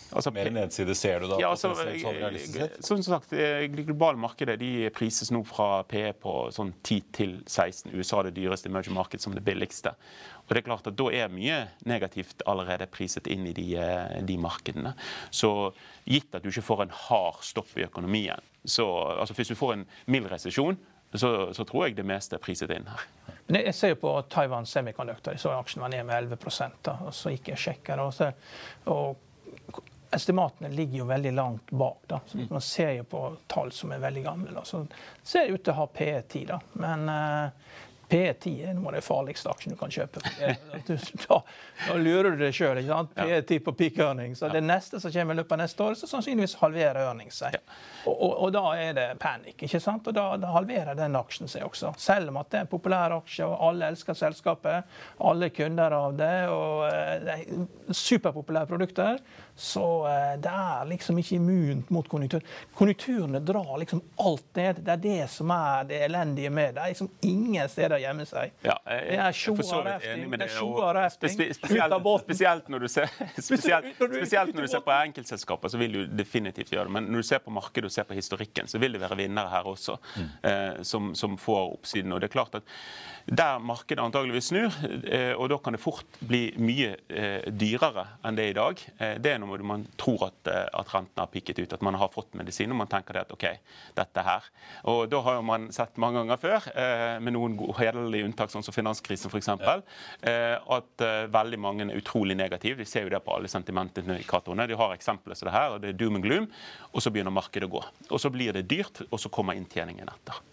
Altså, 0.10 0.32
Mer 0.34 0.50
nedside 0.54 0.96
ser 0.98 1.22
du 1.22 1.28
da? 1.30 1.38
Ja, 1.42 1.52
altså, 1.54 1.74
sånn 2.86 3.04
sagt, 3.06 3.34
Det 3.36 3.70
globale 3.76 4.18
markedet 4.18 4.58
de 4.62 4.90
prises 4.96 5.30
nå 5.34 5.44
fra 5.48 5.84
PE 5.90 6.14
på 6.22 6.36
sånn 6.56 6.74
10 6.82 7.10
til 7.16 7.36
16. 7.46 7.94
USA 7.94 8.22
er 8.22 8.30
det 8.30 8.40
dyreste 8.40 8.72
emerging 8.72 8.98
market 8.98 9.22
som 9.22 9.36
det 9.38 9.44
billigste. 9.46 9.94
Og 10.48 10.56
det 10.56 10.64
er 10.64 10.68
klart 10.70 10.90
at 10.90 10.98
Da 10.98 11.10
er 11.14 11.34
mye 11.34 11.60
negativt 11.86 12.42
allerede 12.50 12.90
priset 12.90 13.30
inn 13.30 13.46
i 13.50 13.54
de, 13.54 13.68
de 14.26 14.38
markedene. 14.42 14.96
Så 15.30 15.72
gitt 16.10 16.34
at 16.34 16.46
du 16.46 16.50
ikke 16.50 16.66
får 16.66 16.88
en 16.88 16.96
hard 17.06 17.44
stopp 17.46 17.76
i 17.78 17.86
økonomien, 17.86 18.42
så 18.66 18.88
altså 19.20 19.38
Hvis 19.38 19.54
du 19.54 19.56
får 19.56 19.78
en 19.78 19.86
mild 20.08 20.32
resesjon, 20.32 20.78
så, 21.14 21.54
så, 21.54 21.64
tror 21.66 21.88
jeg 21.88 21.96
det 21.98 22.06
meste 22.06 22.38
er 22.38 22.42
priset 22.44 22.70
inn 22.74 22.86
her. 22.86 23.06
Men 23.48 23.64
jeg 23.64 23.74
ser 23.74 23.94
jo 23.96 24.02
på 24.04 24.12
Taiwan 24.30 24.68
Semiconductor. 24.70 25.34
Jeg 25.34 25.42
så 25.42 25.56
aksjen 25.56 25.82
var 25.82 25.90
ned 25.90 26.06
med 26.06 26.30
11 26.30 26.76
da, 26.86 27.00
og 27.08 27.14
Så 27.18 27.34
gikk 27.34 27.50
jeg 27.50 27.58
og 27.58 27.64
sjekka. 27.64 27.98
Og, 28.04 28.94
og 28.94 29.80
estimatene 30.12 30.70
ligger 30.70 30.98
jo 30.98 31.06
veldig 31.06 31.32
langt 31.38 31.72
bak. 31.72 31.98
da. 32.08 32.20
Så 32.26 32.38
man 32.50 32.62
ser 32.62 32.92
jo 32.92 33.04
på 33.04 33.24
tall 33.48 33.72
som 33.72 33.92
er 33.92 34.02
veldig 34.02 34.24
gamle. 34.24 34.52
Da. 34.56 34.64
Så 34.66 34.86
ser 35.24 35.52
ut 35.54 35.64
til 35.64 35.74
å 35.74 35.80
ha 35.84 35.88
PE10. 36.00 36.46
da. 36.50 36.60
Men 36.82 37.10
uh, 37.10 37.78
P10 38.10 38.70
er 38.70 38.74
noe 38.74 38.90
av 38.90 38.98
det 38.98 39.04
farligste 39.06 39.52
aksjen 39.52 39.76
du 39.76 39.80
kan 39.80 39.92
kjøpe. 39.94 40.24
Da, 41.30 41.38
da 41.86 41.96
lurer 42.00 42.34
du 42.34 42.42
deg 42.42 42.56
sjøl. 42.56 42.80
P10 43.16 43.60
på 43.66 43.74
peak 43.78 44.00
earnings. 44.02 44.40
Så 44.40 44.50
det 44.50 44.62
neste 44.66 45.00
som 45.02 45.12
kommer 45.14 45.36
i 45.36 45.40
løpet 45.40 45.56
av 45.56 45.60
neste 45.62 45.84
år, 45.86 45.98
så 46.00 46.08
sannsynligvis 46.10 46.56
halverer 46.62 47.04
earnings 47.04 47.40
seg. 47.44 47.58
Og, 48.06 48.14
og, 48.16 48.34
og, 48.34 48.52
da 48.56 48.64
er 48.80 48.96
det 48.98 49.08
panikk. 49.22 49.66
ikke 49.68 49.82
sant? 49.84 50.08
Og 50.10 50.16
da, 50.16 50.26
da, 50.42 50.54
halverer 50.56 50.98
den 50.98 51.18
aksjen 51.20 51.52
seg 51.52 51.66
også. 51.68 51.94
Selv 52.02 52.32
om 52.32 52.40
at 52.42 52.50
det 52.50 52.62
er 52.62 52.66
en 52.66 52.72
populær 52.72 53.16
aksje, 53.20 53.46
og 53.46 53.62
alle 53.70 53.92
elsker 53.94 54.18
selskapet, 54.18 54.90
alle 55.30 55.50
er 55.50 55.56
kunder 55.56 55.98
av 56.00 56.18
det, 56.18 56.34
og 56.54 56.86
uh, 56.88 57.14
det 57.26 57.36
er 57.36 57.94
superpopulære 58.00 58.70
produkter, 58.70 59.22
så 59.60 59.86
uh, 60.08 60.34
det 60.42 60.56
er 60.56 60.90
liksom 60.94 61.22
ikke 61.22 61.38
immunt 61.38 61.94
mot 61.94 62.10
konjunktur. 62.10 62.46
Konjunkturene 62.80 63.44
drar 63.46 63.76
liksom 63.82 64.02
alt 64.26 64.48
ned. 64.58 64.82
Det 64.86 64.96
er 64.96 65.04
det 65.04 65.30
som 65.32 65.54
er 65.54 65.90
det 65.90 66.04
elendige 66.08 66.50
med 66.54 66.74
det. 66.74 66.80
Det 66.80 66.86
er 66.88 66.96
liksom 66.96 67.14
ingen 67.22 67.70
steder 67.70 67.99
å 68.00 68.04
gjemme 68.04 68.26
seg. 68.30 68.56
Ja, 68.66 68.78
jeg, 68.88 69.06
det 69.12 69.20
er 69.28 69.38
sjoa-rafting. 69.40 70.26
Det 70.32 70.48
er 70.48 71.14
spesielt, 71.14 71.60
spesielt, 72.26 72.70
når 72.72 72.86
du 72.86 72.90
ser, 72.92 73.12
spesielt, 73.38 73.92
spesielt 73.98 74.56
når 74.56 74.68
du 74.68 74.72
ser 74.72 74.84
på 74.86 74.96
enkeltselskaper, 74.96 75.72
så 75.72 75.82
vil 75.82 75.98
du 75.98 76.02
definitivt 76.20 76.74
gjøre 76.74 76.90
det. 76.90 76.96
Men 77.00 77.12
når 77.12 77.24
du 77.24 77.30
ser 77.30 77.44
på 77.44 77.54
markedet 77.54 77.92
og 77.92 77.96
ser 77.96 78.08
på 78.10 78.18
historikken, 78.18 78.70
så 78.72 78.82
vil 78.82 78.96
det 78.96 79.04
være 79.04 79.20
vinnere 79.20 79.52
her 79.52 79.70
også, 79.70 80.00
mm. 80.16 80.30
eh, 80.50 80.82
som, 80.88 81.14
som, 81.18 81.38
får 81.40 81.76
oppsiden. 81.78 82.14
Og 82.14 82.22
det 82.22 82.30
er 82.30 82.36
klart 82.40 82.60
at 82.60 82.76
der 83.30 83.60
markedet 83.62 84.02
antageligvis 84.02 84.50
snur, 84.50 84.74
eh, 85.06 85.34
og 85.38 85.50
da 85.52 85.60
kan 85.62 85.76
det 85.76 85.82
fort 85.84 86.18
bli 86.26 86.50
mye 86.58 86.96
eh, 87.14 87.46
dyrere 87.54 88.06
enn 88.26 88.38
det 88.38 88.48
er 88.48 88.54
i 88.54 88.58
dag. 88.58 88.82
Eh, 88.98 89.16
det 89.22 89.34
er 89.36 89.42
når 89.44 89.64
man 89.70 89.86
tror 90.00 90.30
at, 90.30 90.50
at 90.50 90.94
rentene 90.94 91.22
har 91.22 91.30
pikket 91.30 91.62
ut, 91.62 91.76
at 91.76 91.86
man 91.86 92.00
har 92.00 92.10
fått 92.14 92.34
medisin 92.40 92.74
og 92.74 92.80
man 92.82 92.90
tenker 92.90 93.18
det 93.18 93.28
at 93.28 93.36
OK, 93.36 93.46
dette 94.00 94.26
her. 94.26 94.50
Og 94.90 95.04
da 95.12 95.22
har 95.28 95.44
man 95.46 95.70
sett 95.76 96.00
mange 96.02 96.24
ganger 96.24 96.42
før, 96.42 96.70
med 97.22 97.36
noen 97.36 97.58
hederlige 97.90 98.30
unntak, 98.30 98.54
sånn 98.54 98.66
som 98.66 98.76
finanskrisen 98.76 99.34
f.eks., 99.34 99.50
at 100.80 101.06
veldig 101.34 101.60
mange 101.60 101.90
er 101.90 101.98
utrolig 102.00 102.38
negative. 102.40 102.80
Vi 102.80 102.88
ser 102.88 103.08
jo 103.08 103.14
det 103.14 103.24
på 103.26 103.36
alle 103.36 103.52
sentimentindikatorene. 103.52 104.70
De 104.70 104.78
har 104.80 104.96
eksempler 104.96 105.36
som 105.36 105.50
det 105.50 105.58
her, 105.58 105.76
og 105.76 105.84
det 105.84 105.94
er 105.94 106.00
doom 106.00 106.22
and 106.22 106.26
gloom, 106.26 106.48
og 106.94 107.04
så 107.04 107.12
begynner 107.14 107.34
markedet 107.34 107.68
å 107.68 107.74
gå. 107.80 107.84
Og 108.10 108.22
så 108.22 108.32
blir 108.34 108.56
det 108.56 108.68
dyrt, 108.70 109.04
og 109.10 109.20
så 109.20 109.34
kommer 109.34 109.58
inntjeningen 109.60 110.08
etter 110.16 110.46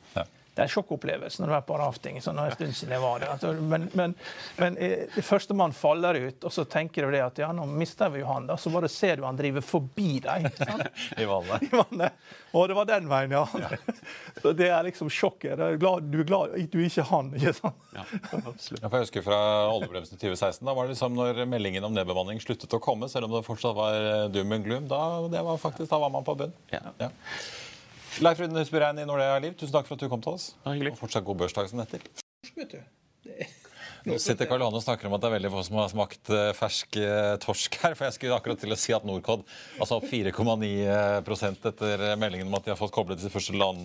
det 0.56 0.62
er 0.62 0.70
en 0.70 0.72
sjokkopplevelse 0.72 1.42
når 1.42 1.50
du 1.50 1.54
er 1.58 1.64
på 1.68 1.76
rafting. 1.76 2.16
sånn 2.24 2.38
en 2.40 2.54
stund 2.54 2.72
siden 2.78 2.94
jeg 2.96 3.02
var 3.02 3.20
det. 3.20 3.28
Altså, 3.34 3.52
men, 3.60 3.90
men, 3.92 4.14
men 4.56 4.78
førstemann 4.80 5.14
det 5.16 5.24
første 5.26 5.56
man 5.58 5.74
faller 5.76 6.16
ut, 6.16 6.46
og 6.48 6.54
så 6.54 6.64
tenker 6.64 7.04
du 7.04 7.12
det 7.12 7.20
at 7.20 7.40
ja, 7.42 7.50
nå 7.52 7.66
mister 7.68 8.08
vi 8.14 8.22
jo 8.22 8.30
han, 8.30 8.46
da. 8.48 8.56
Så 8.56 8.72
bare 8.72 8.88
ser 8.88 9.20
du 9.20 9.26
han 9.26 9.36
driver 9.36 9.64
forbi 9.64 10.16
deg. 10.24 10.48
I 11.20 11.26
vannet. 11.28 11.66
I 11.66 11.70
vannet. 11.74 12.24
Og 12.56 12.70
det 12.70 12.78
var 12.78 12.88
den 12.88 13.10
veien, 13.10 13.36
ja. 13.36 13.44
ja. 13.60 13.68
Så 14.42 14.54
det 14.56 14.70
er 14.72 14.88
liksom 14.88 15.12
sjokket. 15.12 15.60
Er 15.60 15.76
glad, 15.80 16.08
du 16.08 16.22
er 16.22 16.30
glad 16.30 16.56
du 16.56 16.80
er 16.80 16.88
ikke 16.88 17.04
han, 17.10 17.28
ikke 17.36 17.52
sant? 17.58 17.86
Ja, 17.92 18.06
jeg 18.80 18.90
husker 18.96 19.26
fra 19.26 19.42
oljebremsen 19.74 20.16
2016. 20.16 20.64
Da 20.64 20.72
var 20.72 20.88
det 20.88 20.96
liksom 20.96 21.20
når 21.20 21.44
meldingen 21.52 21.84
om 21.84 21.94
nedbemanning 21.96 22.40
sluttet 22.40 22.72
å 22.72 22.80
komme, 22.80 23.10
selv 23.12 23.28
om 23.28 23.36
det 23.36 23.44
fortsatt 23.46 23.76
var 23.76 24.00
eh, 24.00 24.26
doom 24.32 24.56
and 24.56 24.64
gloom. 24.64 24.88
Da, 24.88 25.04
det 25.32 25.44
var 25.44 25.60
faktisk, 25.60 25.90
da 25.92 26.00
var 26.00 26.16
man 26.16 26.24
på 26.24 26.36
bunn. 26.40 26.56
Ja. 26.72 26.80
ja. 27.02 27.12
Leif 28.20 28.38
Rune 28.40 28.58
Husbyrein 28.58 28.98
i 28.98 29.04
Nordea 29.04 29.38
Liv, 29.44 29.54
tusen 29.60 29.74
takk 29.74 29.88
for 29.88 29.98
at 29.98 30.00
du 30.00 30.08
kom 30.08 30.22
til 30.24 30.36
oss. 30.38 30.54
Hyggelig. 30.64 30.94
Og 30.96 31.00
fortsatt 31.02 31.24
god 31.26 31.36
børsdag 31.42 31.68
som 31.68 31.82
etter. 31.84 32.04
Nå 34.06 34.18
sitter 34.22 34.46
Karl 34.46 34.62
Johan 34.62 34.76
og 34.78 34.82
snakker 34.84 35.08
om 35.08 35.16
at 35.16 35.22
det 35.24 35.28
er 35.28 35.34
veldig 35.34 35.50
få 35.50 35.62
som 35.66 35.78
har 35.80 35.88
smakt 35.90 36.30
eh, 36.30 36.50
fersk 36.54 36.98
eh, 37.00 37.32
torsk 37.42 37.78
her. 37.82 37.96
For 37.98 38.06
jeg 38.06 38.14
skulle 38.14 38.36
akkurat 38.38 38.60
til 38.62 38.70
å 38.70 38.78
si 38.78 38.94
at 38.94 39.06
Norcod 39.06 39.42
altså 39.80 39.98
opp 39.98 40.06
4,9% 40.06 41.66
etter 41.72 42.04
meldingen 42.20 42.46
om 42.46 42.54
at 42.58 42.68
de 42.68 42.72
har 42.72 42.78
fått 42.78 42.94
koblet 42.94 43.18
til 43.18 43.32
første, 43.34 43.56
land, 43.58 43.82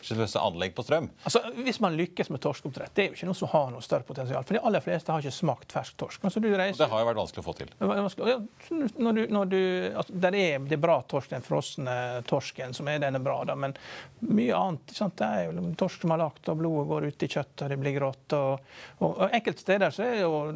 første 0.00 0.40
anlegg 0.40 0.72
på 0.76 0.86
strøm. 0.86 1.10
Altså, 1.28 1.42
Hvis 1.66 1.82
man 1.84 1.98
lykkes 1.98 2.32
med 2.32 2.40
torskeoppdrett, 2.44 2.94
det 2.96 3.04
er 3.04 3.10
jo 3.10 3.18
ikke 3.18 3.28
noe 3.28 3.38
som 3.42 3.52
har 3.52 3.68
noe 3.74 3.84
større 3.84 4.08
potensial. 4.08 4.46
For 4.48 4.56
de 4.56 4.62
aller 4.70 4.84
fleste 4.84 5.12
har 5.12 5.20
ikke 5.20 5.36
smakt 5.36 5.76
fersk 5.76 6.00
torsk. 6.00 6.24
Altså, 6.24 6.40
reiser, 6.40 6.80
det 6.80 6.90
har 6.94 7.04
jo 7.04 7.10
vært 7.10 7.20
vanskelig 7.20 7.44
å 7.44 7.48
få 7.50 7.56
til. 7.60 7.74
Når 7.84 9.20
du, 9.20 9.22
når 9.36 9.52
du, 9.52 9.60
altså, 10.00 10.16
det, 10.24 10.32
er, 10.32 10.64
det 10.72 10.80
bra 10.80 10.96
torsk, 11.12 11.34
den 11.34 11.44
frosne 11.44 11.98
torsken 12.30 12.72
som 12.76 12.88
er 12.88 13.04
den 13.04 13.20
er 13.20 13.24
bra, 13.24 13.42
da, 13.44 13.58
men 13.58 13.76
mye 14.24 14.56
annet. 14.56 14.96
Sant? 14.96 15.18
Det 15.20 15.28
er 15.28 15.50
jo 15.50 15.68
torsk 15.84 16.06
som 16.06 16.16
har 16.16 16.24
lagt, 16.24 16.48
og 16.48 16.60
blodet 16.62 16.88
går 16.88 17.10
ut 17.10 17.28
i 17.28 17.32
kjøttet, 17.36 17.66
og 17.66 17.74
det 17.74 17.80
blir 17.84 17.98
grått. 18.00 18.38
og 18.40 18.93
og, 18.98 19.18
og 19.18 19.30
Enkelte 19.34 19.60
steder 19.60 19.90
så 19.90 20.04
er 20.06 20.20
jo 20.20 20.52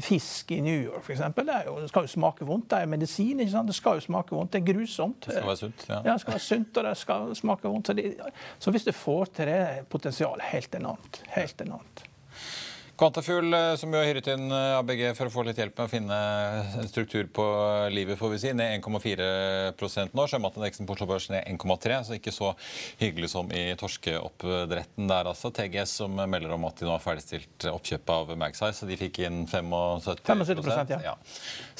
fisk 0.00 0.52
i 0.52 0.60
New 0.64 0.76
York 0.86 1.04
f.eks. 1.04 1.20
Det, 1.36 1.56
jo, 1.66 1.74
det 1.80 1.88
skal 1.88 2.06
jo 2.06 2.12
smake 2.14 2.46
vondt. 2.48 2.70
Det 2.70 2.78
er 2.78 2.86
medisin. 2.90 3.40
ikke 3.40 3.52
sant? 3.52 3.68
Det 3.68 3.76
skal 3.76 4.00
jo 4.00 4.06
smake 4.06 4.36
vondt. 4.36 4.52
Det 4.52 4.62
er 4.62 4.72
grusomt. 4.72 5.26
Det 5.26 5.36
skal 5.36 5.46
være 5.46 5.60
sunt. 5.60 5.86
Ja, 5.88 6.00
ja 6.04 6.12
det 6.12 6.20
skal 6.24 6.36
være 6.36 6.46
sunt, 6.46 6.80
og 6.80 6.88
det 6.88 6.96
skal 6.96 7.36
smake 7.36 7.68
vondt. 7.68 7.86
Så, 7.86 7.92
det, 7.92 8.14
så 8.58 8.70
hvis 8.70 8.88
du 8.88 8.92
får 8.92 9.24
til 9.36 9.52
det, 9.52 9.62
potensialet 9.92 10.48
helt 10.52 10.74
enormt. 10.74 11.22
Helt 11.36 11.60
enormt. 11.60 12.04
Quantafuel, 12.94 13.48
eh, 13.54 13.74
som 13.74 13.90
jo 13.90 13.98
har 13.98 14.06
hyret 14.06 14.28
inn 14.30 14.52
eh, 14.54 14.76
ABG 14.78 15.00
for 15.18 15.26
å 15.26 15.32
få 15.34 15.42
litt 15.48 15.58
hjelp 15.58 15.74
med 15.80 15.88
å 15.88 15.90
finne 15.90 16.18
en 16.78 16.86
struktur 16.86 17.26
på 17.34 17.44
livet, 17.90 18.18
får 18.20 18.30
vi 18.30 18.38
si, 18.38 18.52
ned 18.54 18.76
1,4% 18.84 20.14
nå. 20.14 20.26
Sjømatindeksen 20.30 20.86
på 20.86 20.94
Oslo 20.94 21.16
ned 21.34 21.48
1,3, 21.50 21.96
så 22.06 22.14
ikke 22.14 22.34
så 22.34 22.52
hyggelig 23.00 23.32
som 23.32 23.50
i 23.50 23.64
torskeoppdretten 23.80 25.10
der, 25.10 25.30
altså. 25.32 25.50
TGS 25.54 25.96
som 26.04 26.14
melder 26.14 26.54
om 26.54 26.68
at 26.68 26.78
de 26.78 26.86
nå 26.86 26.92
har 26.94 27.02
ferdigstilt 27.02 27.66
oppkjøpet 27.72 28.14
av 28.14 28.30
Magsize, 28.38 28.76
så 28.78 28.86
de 28.86 29.00
fikk 29.00 29.24
inn 29.26 29.42
75, 29.50 30.22
75 30.22 30.94
ja. 30.94 31.00
ja. 31.08 31.16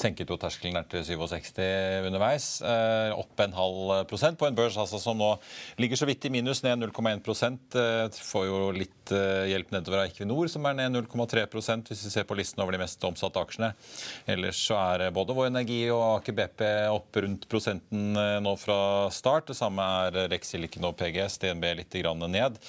Senket 0.01 0.35
jo 0.35 0.39
terskelen 0.41 0.75
der 0.81 0.89
til 0.91 1.07
67 1.07 1.63
underveis. 2.09 2.49
Eh, 2.59 3.15
opp 3.15 3.45
en 3.45 3.55
halv 3.55 3.95
prosent 4.11 4.39
på 4.41 4.49
en 4.49 4.59
børs 4.59 4.75
altså, 4.81 4.99
som 4.99 5.15
nå 5.23 5.31
ligger 5.79 6.03
så 6.03 6.11
vidt 6.11 6.27
i 6.27 6.33
minus, 6.35 6.65
ned 6.65 6.83
0,1 6.83 7.79
eh, 7.79 8.21
Får 8.25 8.47
jo 8.49 8.61
litt 8.75 9.15
eh, 9.15 9.47
hjelp 9.53 9.71
nedover 9.77 10.03
av 10.03 10.11
Equinor, 10.11 10.51
som 10.51 10.67
er 10.67 10.79
ned 10.81 10.95
0 10.99 11.04
0,3% 11.05 11.91
hvis 11.91 12.03
vi 12.07 12.11
ser 12.13 12.27
på 12.27 12.37
listen 12.37 12.61
over 12.63 12.75
de 12.75 12.81
mest 12.81 13.03
omsatte 13.07 13.41
aksjene. 13.41 13.71
Ellers 14.29 14.59
så 14.67 14.77
er 14.79 15.13
både 15.15 15.35
Vår 15.37 15.49
Energi 15.51 15.81
og 15.93 16.03
Aker 16.19 16.35
BP 16.37 16.63
opp 16.91 17.19
rundt 17.23 17.47
prosenten 17.51 18.17
eh, 18.19 18.37
nå 18.43 18.55
fra 18.59 18.77
start. 19.13 19.49
Det 19.51 19.57
samme 19.57 19.85
er 20.05 20.29
Rex 20.31 20.53
Silicon 20.53 20.87
og 20.89 20.97
PGS, 20.99 21.39
DNB 21.43 21.67
litt 21.81 21.99
ned. 22.25 22.59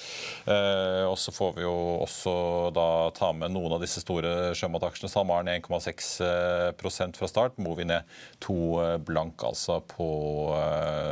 Eh, 0.45 1.03
og 1.07 1.17
så 1.19 1.33
får 1.35 1.57
vi 1.57 1.65
jo 1.65 1.75
også 2.05 2.35
da 2.75 2.87
ta 3.17 3.31
med 3.35 3.53
noen 3.53 3.77
av 3.77 3.83
disse 3.83 4.03
store 4.03 4.53
sjømataksjene. 4.57 5.11
SalMar 5.11 5.45
ned 5.47 5.65
1,6% 5.65 7.19
fra 7.19 7.31
start. 7.31 7.59
Movi 7.61 7.87
ned 7.87 8.07
to 8.43 8.77
blank, 9.05 9.43
altså 9.43 9.79
på 9.87 10.07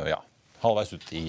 ja, 0.08 0.18
halvveis 0.62 0.92
ut 0.94 1.12
i 1.16 1.24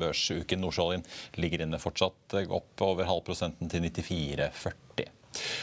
børsuken. 0.00 0.62
Nordsjøoljen 0.62 1.06
ligger 1.40 1.64
inne 1.64 1.80
fortsatt 1.82 2.38
opp 2.46 2.84
over 2.84 3.08
halvprosenten 3.08 3.70
til 3.72 3.88
94,40. 3.88 5.17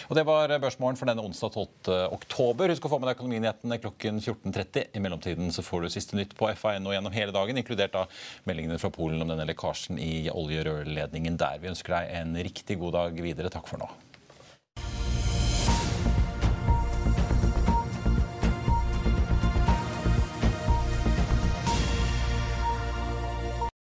Og 0.10 0.16
Det 0.18 0.26
var 0.28 0.54
børsmålen 0.62 1.00
for 1.00 1.10
denne 1.10 1.26
onsdag 1.26 1.54
12. 1.56 1.96
oktober. 2.16 2.74
Husk 2.74 2.88
å 2.88 2.94
få 2.94 3.00
med 3.02 3.10
deg 3.10 3.20
Økonominyhetene 3.20 3.80
klokken 3.84 4.22
14.30. 4.22 4.90
I 4.96 5.04
mellomtiden 5.04 5.54
så 5.56 5.66
får 5.66 5.86
du 5.86 5.94
siste 5.94 6.20
nytt 6.20 6.36
på 6.38 6.50
FA.no 6.58 6.94
gjennom 6.96 7.16
hele 7.16 7.36
dagen, 7.36 7.60
inkludert 7.60 7.96
da 7.96 8.06
meldingene 8.48 8.80
fra 8.82 8.94
Polen 8.94 9.22
om 9.24 9.32
denne 9.32 9.48
lekkasjen 9.50 10.02
i 10.02 10.28
oljerørledningen 10.34 11.40
der. 11.40 11.62
Vi 11.64 11.72
ønsker 11.74 12.00
deg 12.00 12.18
en 12.22 12.36
riktig 12.50 12.80
god 12.82 13.00
dag 13.00 13.24
videre. 13.26 13.54
Takk 13.54 13.70
for 13.72 13.82
nå. 13.82 13.92